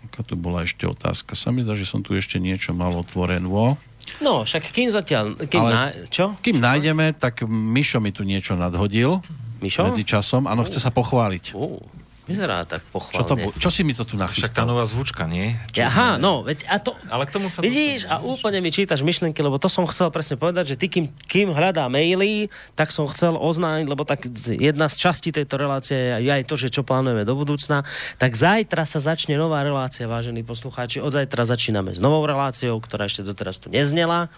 [0.08, 1.36] Aká tu bola ešte otázka?
[1.36, 3.76] Sa mi zdá, že som tu ešte niečo mal otvorenú.
[4.24, 6.34] No, však kým zatiaľ, kým Ale- na, čo?
[6.40, 9.20] Kým nájdeme, tak Mišo mi tu niečo nadhodil.
[9.60, 9.92] Mišo?
[9.92, 10.48] Medzi časom.
[10.48, 11.52] Áno, chce sa pochváliť.
[11.52, 11.84] Ú,
[12.30, 13.26] vyzerá tak Čo, pochválne.
[13.26, 14.64] to, bu- čo si mi to tu Však tá nachystal?
[14.64, 15.58] nová zvučka, nie?
[15.74, 16.94] Čo Aha, sme- no, veď a to...
[17.10, 20.38] Ale k tomu sa Vidíš, a úplne mi čítaš myšlienky, lebo to som chcel presne
[20.38, 24.96] povedať, že ty, kým, kým hľadá maily, tak som chcel oznámiť, lebo tak jedna z
[24.96, 27.82] častí tejto relácie je aj to, že čo plánujeme do budúcna.
[28.16, 31.00] Tak zajtra sa začne nová relácia, vážení poslucháči.
[31.00, 34.30] Od zajtra začíname s novou reláciou, ktorá ešte doteraz tu neznela.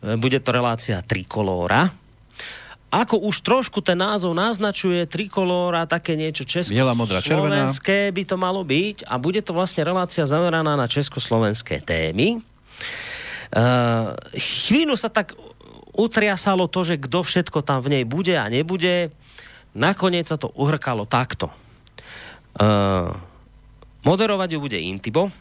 [0.00, 1.92] E, Bude to relácia Trikolóra.
[2.92, 7.64] Ako už trošku ten názov naznačuje, trikolóra, také niečo česko Biela, modrá, červená.
[7.64, 12.44] slovenské by to malo byť a bude to vlastne relácia zameraná na československé témy.
[13.48, 15.32] Uh, chvíľu sa tak
[15.96, 19.08] utriasalo to, že kto všetko tam v nej bude a nebude.
[19.72, 21.48] Nakoniec sa to uhrkalo takto.
[22.60, 23.08] Uh,
[24.04, 25.32] moderovať ju bude Intibo,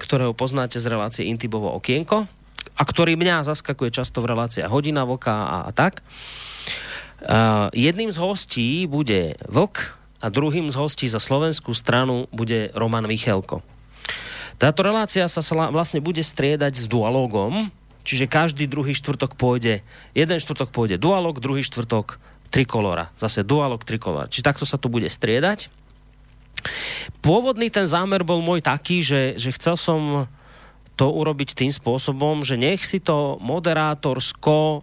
[0.00, 2.24] ktorého poznáte z relácie Intibovo okienko
[2.76, 6.00] a ktorý mňa zaskakuje často v reláciách Hodina Vlka a, a tak.
[7.16, 13.08] Uh, jedným z hostí bude Vlk a druhým z hostí za slovenskú stranu bude Roman
[13.08, 13.64] Michelko.
[14.56, 15.40] Táto relácia sa
[15.72, 17.68] vlastne bude striedať s dualogom,
[18.04, 19.84] čiže každý druhý štvrtok pôjde,
[20.16, 23.12] jeden štvrtok pôjde dualog, druhý štvrtok trikolora.
[23.20, 24.32] Zase dualog, trikolora.
[24.32, 25.68] Čiže takto sa to bude striedať.
[27.20, 30.00] Pôvodný ten zámer bol môj taký, že, že chcel som
[30.96, 34.80] to urobiť tým spôsobom, že nech si to moderátorsko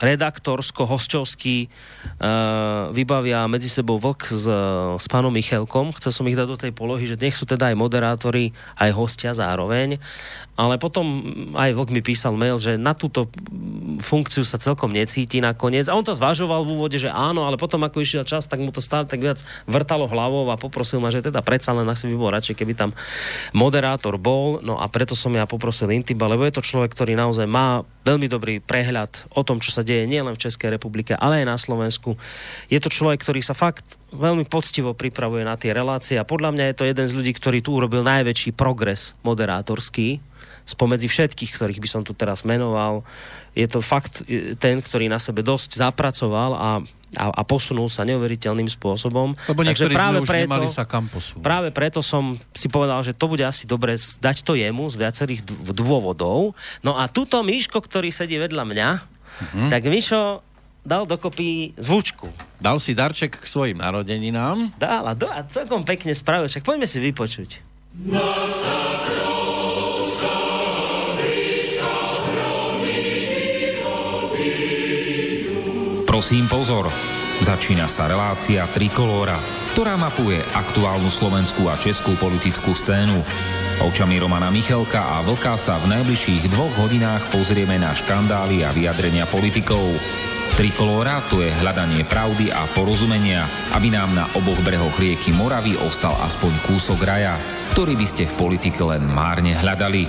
[0.00, 4.46] redaktorsko-hostovský uh, vybavia medzi sebou Vlk s,
[4.98, 5.94] s pánom Michelkom.
[5.94, 9.30] Chcel som ich dať do tej polohy, že nech sú teda aj moderátori, aj hostia
[9.36, 10.00] zároveň.
[10.58, 11.06] Ale potom
[11.54, 13.30] aj Vlk mi písal mail, že na túto
[14.02, 15.86] funkciu sa celkom necíti nakoniec.
[15.86, 18.74] A on to zvažoval v úvode, že áno, ale potom ako išiel čas, tak mu
[18.74, 22.16] to stále tak viac vrtalo hlavou a poprosil ma, že teda predsa len asi by
[22.16, 22.90] bol radšej, keby tam
[23.54, 24.58] moderátor bol.
[24.64, 28.26] No a preto som ja poprosil Intiba, lebo je to človek, ktorý naozaj má veľmi
[28.26, 32.16] dobrý prehľad o tom, čo sa deje nielen v Českej republike, ale aj na Slovensku.
[32.72, 36.64] Je to človek, ktorý sa fakt veľmi poctivo pripravuje na tie relácie a podľa mňa
[36.72, 40.20] je to jeden z ľudí, ktorý tu urobil najväčší progres moderátorský
[40.62, 43.02] spomedzi všetkých, ktorých by som tu teraz menoval.
[43.52, 46.70] Je to fakt e, ten, ktorý na sebe dosť zapracoval a,
[47.18, 49.34] a, a posunul sa neuveriteľným spôsobom.
[49.50, 51.42] Lebo Takže práve preto, sa kam posúvať.
[51.42, 55.40] Práve preto som si povedal, že to bude asi dobre dať to jemu z viacerých
[55.44, 56.54] dô- dôvodov.
[56.80, 58.88] No a tuto Míško, ktorý sedí vedľa mňa,
[59.40, 59.68] Mhm.
[59.70, 60.42] tak Míšo
[60.82, 62.26] dal dokopy zvučku.
[62.58, 64.74] Dal si darček k svojim narodeninám.
[64.78, 67.50] Dal a, do, a celkom pekne spravil, však poďme si vypočuť.
[76.06, 76.92] Prosím pozor,
[77.42, 79.34] začína sa relácia Trikolóra,
[79.74, 83.18] ktorá mapuje aktuálnu slovenskú a českú politickú scénu.
[83.82, 89.26] Očami Romana Michelka a Vlka sa v najbližších dvoch hodinách pozrieme na škandály a vyjadrenia
[89.26, 89.82] politikov.
[90.54, 93.42] Trikolóra to je hľadanie pravdy a porozumenia,
[93.74, 97.34] aby nám na oboch brehoch rieky Moravy ostal aspoň kúsok raja,
[97.74, 100.06] ktorý by ste v politike len márne hľadali.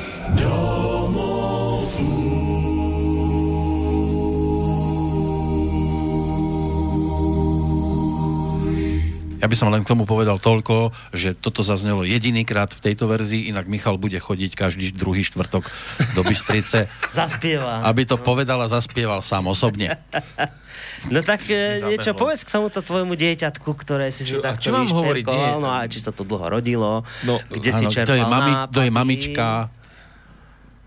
[9.44, 13.52] Ja by som len k tomu povedal toľko, že toto zaznelo jedinýkrát v tejto verzii,
[13.52, 15.68] inak Michal bude chodiť každý druhý štvrtok
[16.16, 17.84] do Bystrice, Zaspieva.
[17.84, 20.00] aby to povedal a zaspieval sám osobne.
[21.04, 21.90] No tak e, Zabehlo.
[21.92, 25.60] niečo povedz k tomuto tvojmu dieťatku, ktoré si si Čo- a takto čo Nie.
[25.60, 28.52] No a či sa to dlho rodilo, No, kde si Áno, čerpal to je, mami,
[28.72, 29.48] to je mamička,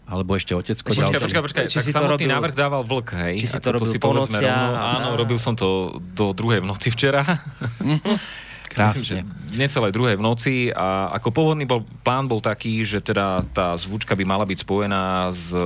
[0.07, 1.21] alebo ešte otecko Počkaj, ďalší.
[1.21, 1.65] počkaj, počkaj.
[1.67, 3.35] Či Tak si to samotný robil- návrh dával vlk, hej?
[3.37, 4.41] či si to robil si po nociach?
[4.41, 4.81] rovno.
[4.81, 5.69] Áno, robil som to
[6.01, 7.21] do druhej v noci včera.
[8.77, 9.57] Myslím, že Krásne.
[9.57, 14.13] necelé druhej v noci a ako pôvodný bol, plán bol taký, že teda tá zvučka
[14.13, 15.65] by mala byť spojená z e,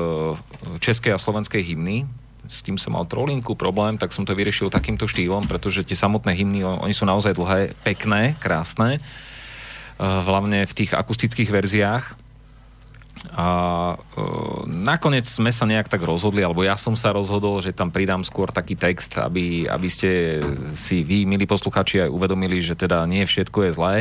[0.79, 2.07] českej a slovenskej hymny,
[2.51, 6.35] s tým som mal trolinku problém, tak som to vyriešil takýmto štýlom, pretože tie samotné
[6.35, 9.03] hymny, oni sú naozaj dlhé, pekné, krásne, eh,
[10.03, 12.19] hlavne v tých akustických verziách.
[13.37, 13.47] A
[13.93, 14.25] e,
[14.65, 18.49] nakoniec sme sa nejak tak rozhodli, alebo ja som sa rozhodol, že tam pridám skôr
[18.49, 20.41] taký text, aby, aby ste
[20.73, 23.97] si vy, milí posluchači, aj uvedomili, že teda nie všetko je zlé.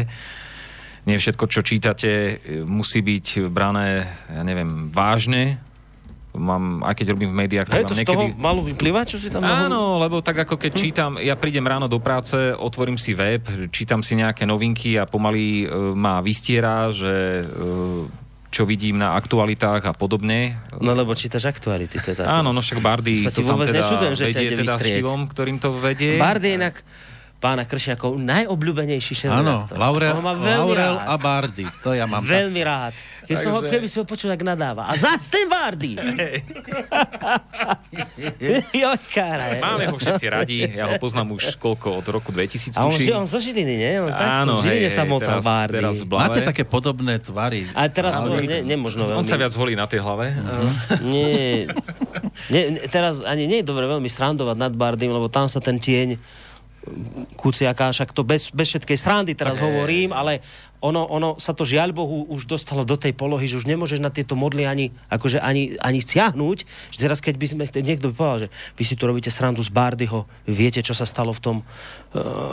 [1.04, 5.60] Nie všetko, čo čítate, musí byť brané, ja neviem, vážne.
[6.30, 8.40] Mám, aj keď robím v médiách, tak Hej, to mám z toho niekedy...
[8.40, 11.90] malo vyplývať, čo si tam mohol- Áno, lebo tak ako keď čítam, ja prídem ráno
[11.90, 13.42] do práce, otvorím si web,
[13.74, 17.46] čítam si nejaké novinky a pomaly e, ma vystiera, že e,
[18.60, 20.60] čo vidím na aktualitách a podobne.
[20.84, 22.28] No lebo čítaš aktuality teda.
[22.28, 26.20] Áno, no však Bardy to tam teda nečudujem, že vedie teda štýlom, ktorým to vedie.
[26.20, 26.76] Bard je inak
[27.40, 31.08] pána Kršiakov najobľúbenejší Áno, šéf Laurel, Ho má veľmi Laurel rád.
[31.08, 31.66] a Bardy.
[31.82, 32.20] To ja mám.
[32.22, 32.94] tak- Veľmi rád.
[33.24, 34.84] Keď som ho, Takže- keby si ho počul, tak nadáva.
[34.86, 35.96] A zás ten Bardy!
[38.74, 39.58] Joj, kára.
[39.58, 43.12] Máme ho všetci radi, ja ho poznám už koľko, od roku 2000 A on, že
[43.12, 43.94] on zo Žiliny, nie?
[44.00, 45.76] On Áno, v Žiline hej, sa hej, motal teraz, Bardy.
[45.78, 45.96] teraz.
[46.04, 47.70] Máte také podobné tvary.
[47.72, 49.20] A teraz Ale- ne, nemožno veľmi.
[49.20, 50.34] On sa viac holí na tej hlave.
[51.02, 51.70] Nie,
[52.50, 55.78] nie, nie, teraz ani nie je dobre veľmi srandovať nad Bardym, lebo tam sa ten
[55.78, 56.18] tieň
[57.36, 60.40] Kuciaka, však to bez, bez všetkej srandy teraz hovorím, ale
[60.80, 64.08] ono, ono sa to žiaľ Bohu už dostalo do tej polohy, že už nemôžeš na
[64.08, 66.58] tieto modly ani, akože ani, ani stiahnuť.
[66.96, 68.50] Že teraz, keď by sme, niekto by povedal, že
[68.80, 71.58] vy si tu robíte srandu z Bardyho, viete, čo sa stalo v tom,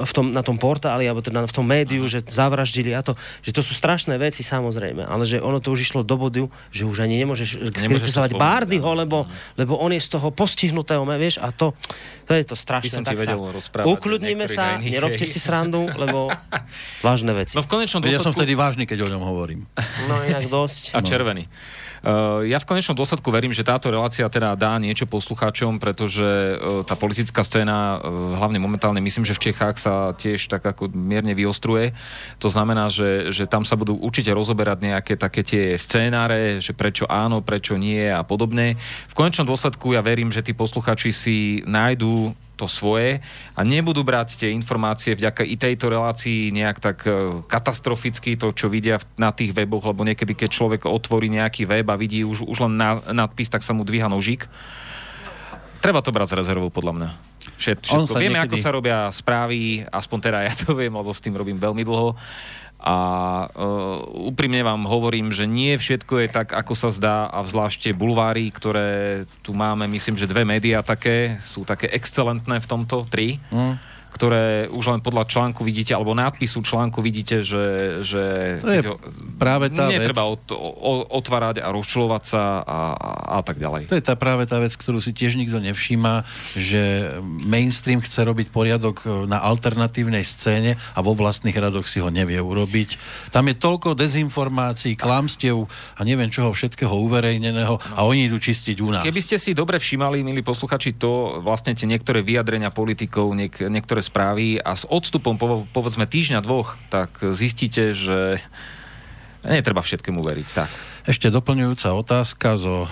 [0.04, 3.56] v tom, na tom portáli, alebo teda v tom médiu, že zavraždili a to, že
[3.56, 7.00] to sú strašné veci samozrejme, ale že ono to už išlo do bodu, že už
[7.00, 9.24] ani nemôžeš skritizovať Bardyho, lebo,
[9.56, 11.72] lebo on je z toho postihnutého, vieš, a to,
[12.28, 12.92] to je to strašné.
[12.92, 15.32] By som ti vedel rozprávať niektorých sa, nerobte hej.
[15.32, 16.28] si srandu, lebo
[17.06, 17.56] vážne veci.
[17.56, 18.44] No v konečnom Ja som dôsledku...
[18.44, 19.64] vtedy vážny, keď o ňom hovorím.
[20.04, 20.92] No inak dosť.
[20.92, 21.48] A červený.
[21.48, 21.85] Uh,
[22.46, 26.22] ja v konečnom dôsledku verím, že táto relácia teda dá niečo poslucháčom, pretože
[26.54, 30.94] uh, tá politická scéna, uh, hlavne momentálne, myslím, že v Čechách sa tiež tak ako
[30.94, 31.90] mierne vyostruje.
[32.38, 37.10] To znamená, že, že tam sa budú určite rozoberať nejaké také tie scénáre, že prečo
[37.10, 38.78] áno, prečo nie a podobne.
[39.10, 41.36] V konečnom dôsledku ja verím, že tí poslucháči si
[41.66, 43.20] nájdú to svoje
[43.52, 48.72] a nebudú brať tie informácie vďaka i tejto relácii nejak tak e, katastroficky to, čo
[48.72, 52.58] vidia na tých weboch, lebo niekedy, keď človek otvorí nejaký web a vidí už, už
[52.64, 54.48] len na, nadpis, tak sa mu dvíha nožík.
[55.84, 57.08] Treba to brať s rezervou, podľa mňa.
[57.56, 58.18] Všet, všetko.
[58.18, 61.60] Vieme, niekedy- ako sa robia správy, aspoň teda ja to viem, lebo s tým robím
[61.60, 62.18] veľmi dlho.
[62.76, 62.96] A
[63.50, 68.52] uh, úprimne vám hovorím, že nie všetko je tak, ako sa zdá a zvlášte bulvári,
[68.52, 73.95] ktoré tu máme, myslím, že dve médiá také, sú také excelentné v tomto, tri, Hm.
[74.16, 78.00] Ktoré už len podľa článku vidíte, alebo nadpisu článku vidíte, že...
[78.00, 78.24] že
[78.64, 78.82] To je
[79.36, 80.32] práve tá Netreba vec.
[80.32, 83.92] Od, o, otvárať a rozčulovať sa a, a, a tak ďalej.
[83.92, 86.24] To je tá práve tá vec, ktorú si tiež nikto nevšíma,
[86.56, 92.08] že mainstream chce robiť poriadok e, na alternatívnej scéne a vo vlastných radoch si ho
[92.08, 92.96] nevie urobiť.
[93.28, 98.88] Tam je toľko dezinformácií, klamstiev a neviem čoho všetkého uverejneného a oni idú čistiť u
[98.94, 99.02] nás.
[99.04, 104.05] Keby ste si dobre všímali, milí posluchači, to vlastne tie niektoré vyjadrenia politikov, niek- niektoré
[104.06, 108.38] správy a s odstupom po, povedzme týždňa, dvoch, tak zistíte, že
[109.42, 110.48] netreba všetkému veriť.
[110.54, 110.70] Tak.
[111.06, 112.90] Ešte doplňujúca otázka zo, e,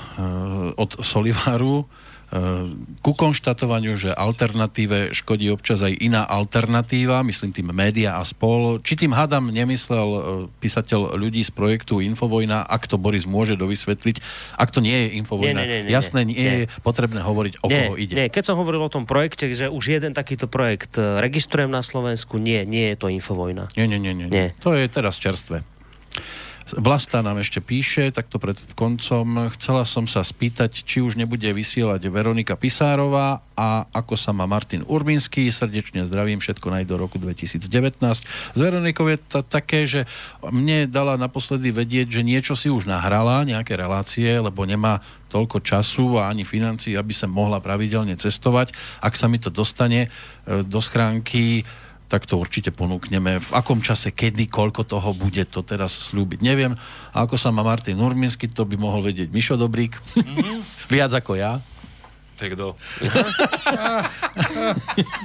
[0.78, 1.86] od Solivaru.
[2.34, 2.66] E,
[2.98, 8.82] ku konštatovaniu, že alternatíve škodí občas aj iná alternatíva, myslím tým média a spol.
[8.82, 10.20] Či tým hadam nemyslel e,
[10.58, 14.18] písateľ ľudí z projektu Infovojna, ak to Boris môže dovysvetliť,
[14.58, 15.62] ak to nie je Infovojna.
[15.62, 16.34] Nie, nie, nie, nie, Jasné, nie.
[16.34, 18.12] nie je potrebné hovoriť, o nie, koho ide.
[18.18, 21.86] nie, keď som hovoril o tom projekte, že už jeden takýto projekt e, registrujem na
[21.86, 23.70] Slovensku, nie, nie je to Infovojna.
[23.78, 24.26] Nie, nie, nie, nie.
[24.26, 24.58] Nie.
[24.66, 25.62] To je teraz čerstvé.
[26.64, 29.52] Vlasta nám ešte píše, takto pred koncom.
[29.52, 34.80] Chcela som sa spýtať, či už nebude vysielať Veronika Pisárová a ako sa má Martin
[34.88, 35.52] Urbinský.
[35.52, 37.68] Srdečne zdravím, všetko naj do roku 2019.
[38.56, 40.08] S Veronikou je to také, že
[40.40, 46.16] mne dala naposledy vedieť, že niečo si už nahrala, nejaké relácie, lebo nemá toľko času
[46.16, 48.72] a ani financií, aby sa mohla pravidelne cestovať.
[49.04, 50.08] Ak sa mi to dostane e,
[50.64, 51.68] do schránky,
[52.08, 53.40] tak to určite ponúkneme.
[53.40, 56.76] V akom čase, kedy, koľko toho bude, to teraz slúbiť neviem.
[57.10, 59.96] A ako sa má Martin Urminsky, to by mohol vedieť Mišo Dobrík.
[60.92, 61.58] Viac ako ja.
[62.34, 62.74] Tak kto?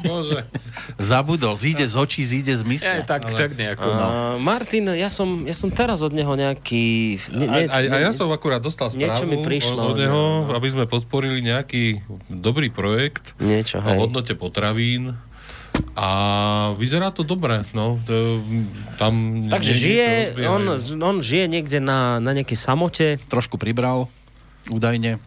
[0.05, 0.45] Bože.
[1.01, 2.85] Zabudol, zíde z očí, zíde z mysle.
[2.85, 3.81] Ja, tak, tak nejako.
[3.81, 3.97] No.
[3.97, 4.07] No.
[4.37, 7.17] Martin, ja som, ja som teraz od neho nejaký...
[7.33, 10.21] Ne, A, a, a ja som akurát dostal Niečo správu mi prišlo, od, od neho,
[10.53, 11.97] aby sme podporili nejaký
[12.29, 13.97] dobrý projekt Niečo, o hej.
[13.97, 15.17] hodnote potravín.
[15.99, 16.07] A
[16.79, 17.99] vyzerá to dobre, no.
[18.07, 18.39] To,
[18.95, 20.07] tam Takže žije,
[20.47, 23.19] on, on žije niekde na, na nejakej samote.
[23.27, 24.07] Trošku pribral,
[24.71, 25.19] údajne.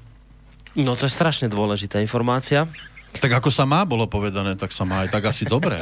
[0.73, 2.65] No to je strašne dôležitá informácia.
[3.13, 5.77] Tak ako sa má, bolo povedané, tak sa má aj tak asi dobre.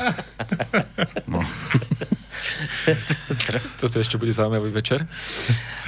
[1.31, 1.39] No.
[3.79, 5.07] Toto ešte bude zaujímavý večer.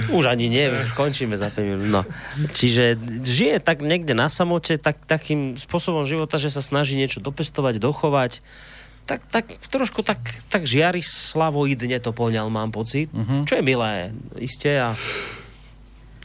[0.07, 1.91] Už ani nie, už končíme za 5 minút.
[1.91, 2.01] No.
[2.55, 7.83] Čiže žije tak niekde na samote, tak, takým spôsobom života, že sa snaží niečo dopestovať,
[7.83, 8.39] dochovať.
[9.03, 13.11] Tak, tak trošku tak, tak žiari slavoidne to poňal, mám pocit.
[13.11, 13.43] Uh-huh.
[13.43, 14.79] Čo je milé, isté.
[14.79, 14.95] A...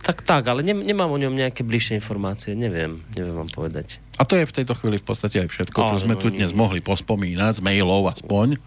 [0.07, 2.55] Tak, tak, ale ne, nemám o ňom nejaké bližšie informácie.
[2.55, 3.99] Neviem, neviem vám povedať.
[4.15, 6.79] A to je v tejto chvíli v podstate aj všetko, čo sme tu dnes mohli
[6.79, 8.63] pospomínať, z mailov aspoň.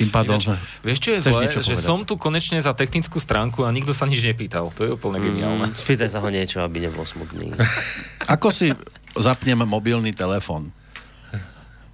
[0.00, 0.56] Tým pádom sme...
[0.80, 1.52] Vieš, čo je zlé?
[1.52, 1.84] Že povedať?
[1.84, 4.72] som tu konečne za technickú stránku a nikto sa nič nepýtal.
[4.72, 5.68] To je úplne geniálne.
[5.68, 7.52] Mm, spýtaj sa ho niečo, aby nebol smutný.
[8.34, 8.72] Ako si
[9.12, 10.72] zapnem mobilný telefón?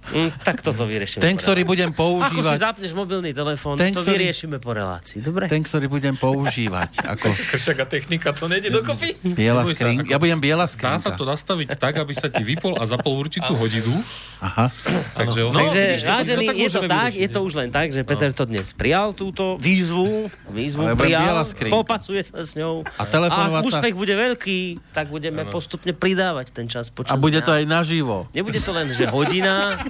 [0.09, 1.19] Mm, tak toto vyriešime.
[1.19, 2.01] Ten, po ktorý budem Ako si
[2.31, 2.57] používať...
[2.57, 5.19] zapneš mobilný telefón, Ten, to ktorý- vyriešime po relácii.
[5.19, 5.45] Dobre?
[5.45, 7.03] Ten, ktorý budem používať.
[7.03, 9.19] Ako Kršak a technika, to nejde dokopy?
[9.25, 10.03] biela skrinka.
[10.03, 11.13] ako- Ja budem biela Dá sa skrinka.
[11.13, 13.99] to nastaviť tak, aby sa ti vypol a zapol určitú hodinu.
[14.39, 14.69] Aha.
[15.13, 17.53] Takže No, Takže, vidíš, to- to- vážený, to tak je to tak, je to už
[17.55, 21.73] len tak, že Peter to dnes prijal túto výzvu, výzvu prijal, skrinka.
[21.73, 22.85] popasuje sa s ňou.
[22.85, 24.59] A a sa- úspech bude veľký,
[24.91, 28.29] tak budeme postupne pridávať ten čas počas A bude to aj naživo.
[28.31, 29.81] Nebude to len, že hodina,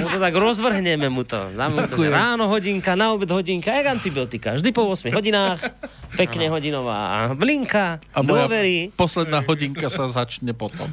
[0.00, 1.52] no to tak rozvrhneme mu to.
[1.52, 4.56] Dáme mu to, že ráno hodinka, na obed hodinka, jak antibiotika.
[4.56, 5.60] Vždy po 8 hodinách,
[6.16, 8.88] pekne hodinová blinka, A dôvery.
[8.96, 10.88] posledná hodinka sa začne potom.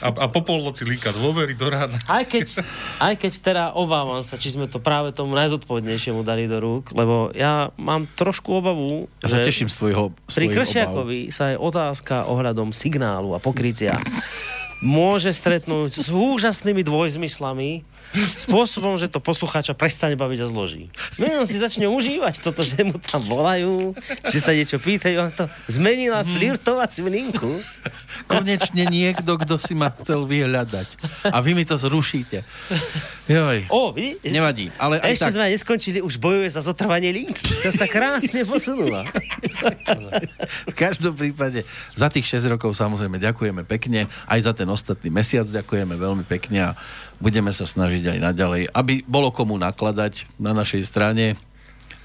[0.00, 2.00] A, a po polnoci líka dôvery do rána.
[2.08, 2.64] Aj keď,
[3.04, 7.28] aj keď teda obávam sa, či sme to práve tomu najzodpovednejšiemu dali do rúk, lebo
[7.36, 10.02] ja mám trošku obavu, Ja sa teším z tvojho
[10.32, 10.48] pri.
[10.48, 13.92] Kršiakovi sa je otázka ohľadom signálu a pokrycia
[14.80, 17.84] môže stretnúť s úžasnými dvojzmyslami,
[18.38, 20.88] spôsobom, že to poslucháča prestane baviť a zloží.
[21.18, 23.92] No on si začne užívať toto, že mu tam volajú,
[24.30, 27.60] že sa niečo pýtajú, on to zmenila flirtovaciu linku.
[28.30, 30.88] Konečne niekto, kto si ma chcel vyhľadať.
[31.28, 32.46] A vy mi to zrušíte.
[33.26, 33.66] Joj.
[33.72, 34.30] O, vidíš?
[34.30, 35.34] Nevadí, ale aj Ešte tak.
[35.34, 37.44] sme neskončili, už bojuje za zotrvanie linky.
[37.64, 39.08] To sa krásne posunula.
[40.68, 41.64] V každom prípade
[41.96, 46.72] za tých 6 rokov samozrejme ďakujeme pekne, aj za ten ostatný mesiac ďakujeme veľmi pekne
[46.72, 46.76] a
[47.24, 51.40] budeme sa snažiť aj naďalej, aby bolo komu nakladať na našej strane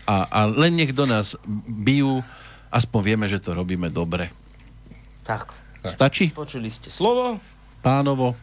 [0.08, 1.36] a, a len nech do nás
[1.68, 2.24] bijú,
[2.72, 4.32] aspoň vieme, že to robíme dobre.
[5.22, 5.52] Tak,
[5.84, 6.32] Stačí?
[6.32, 7.38] počuli ste slovo.
[7.80, 8.34] Pánovo.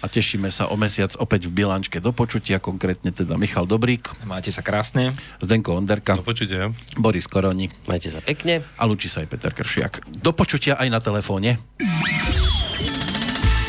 [0.00, 4.48] A tešíme sa o mesiac opäť v bilančke do počutia, konkrétne teda Michal Dobrík, Máte
[4.48, 5.12] sa krásne.
[5.38, 6.72] Zdenko Onderka, No počujte.
[6.96, 8.64] Boris Koroni Majte sa pekne.
[8.76, 10.08] a lúči sa aj Peter Kršiak.
[10.08, 11.60] Do počutia aj na telefóne.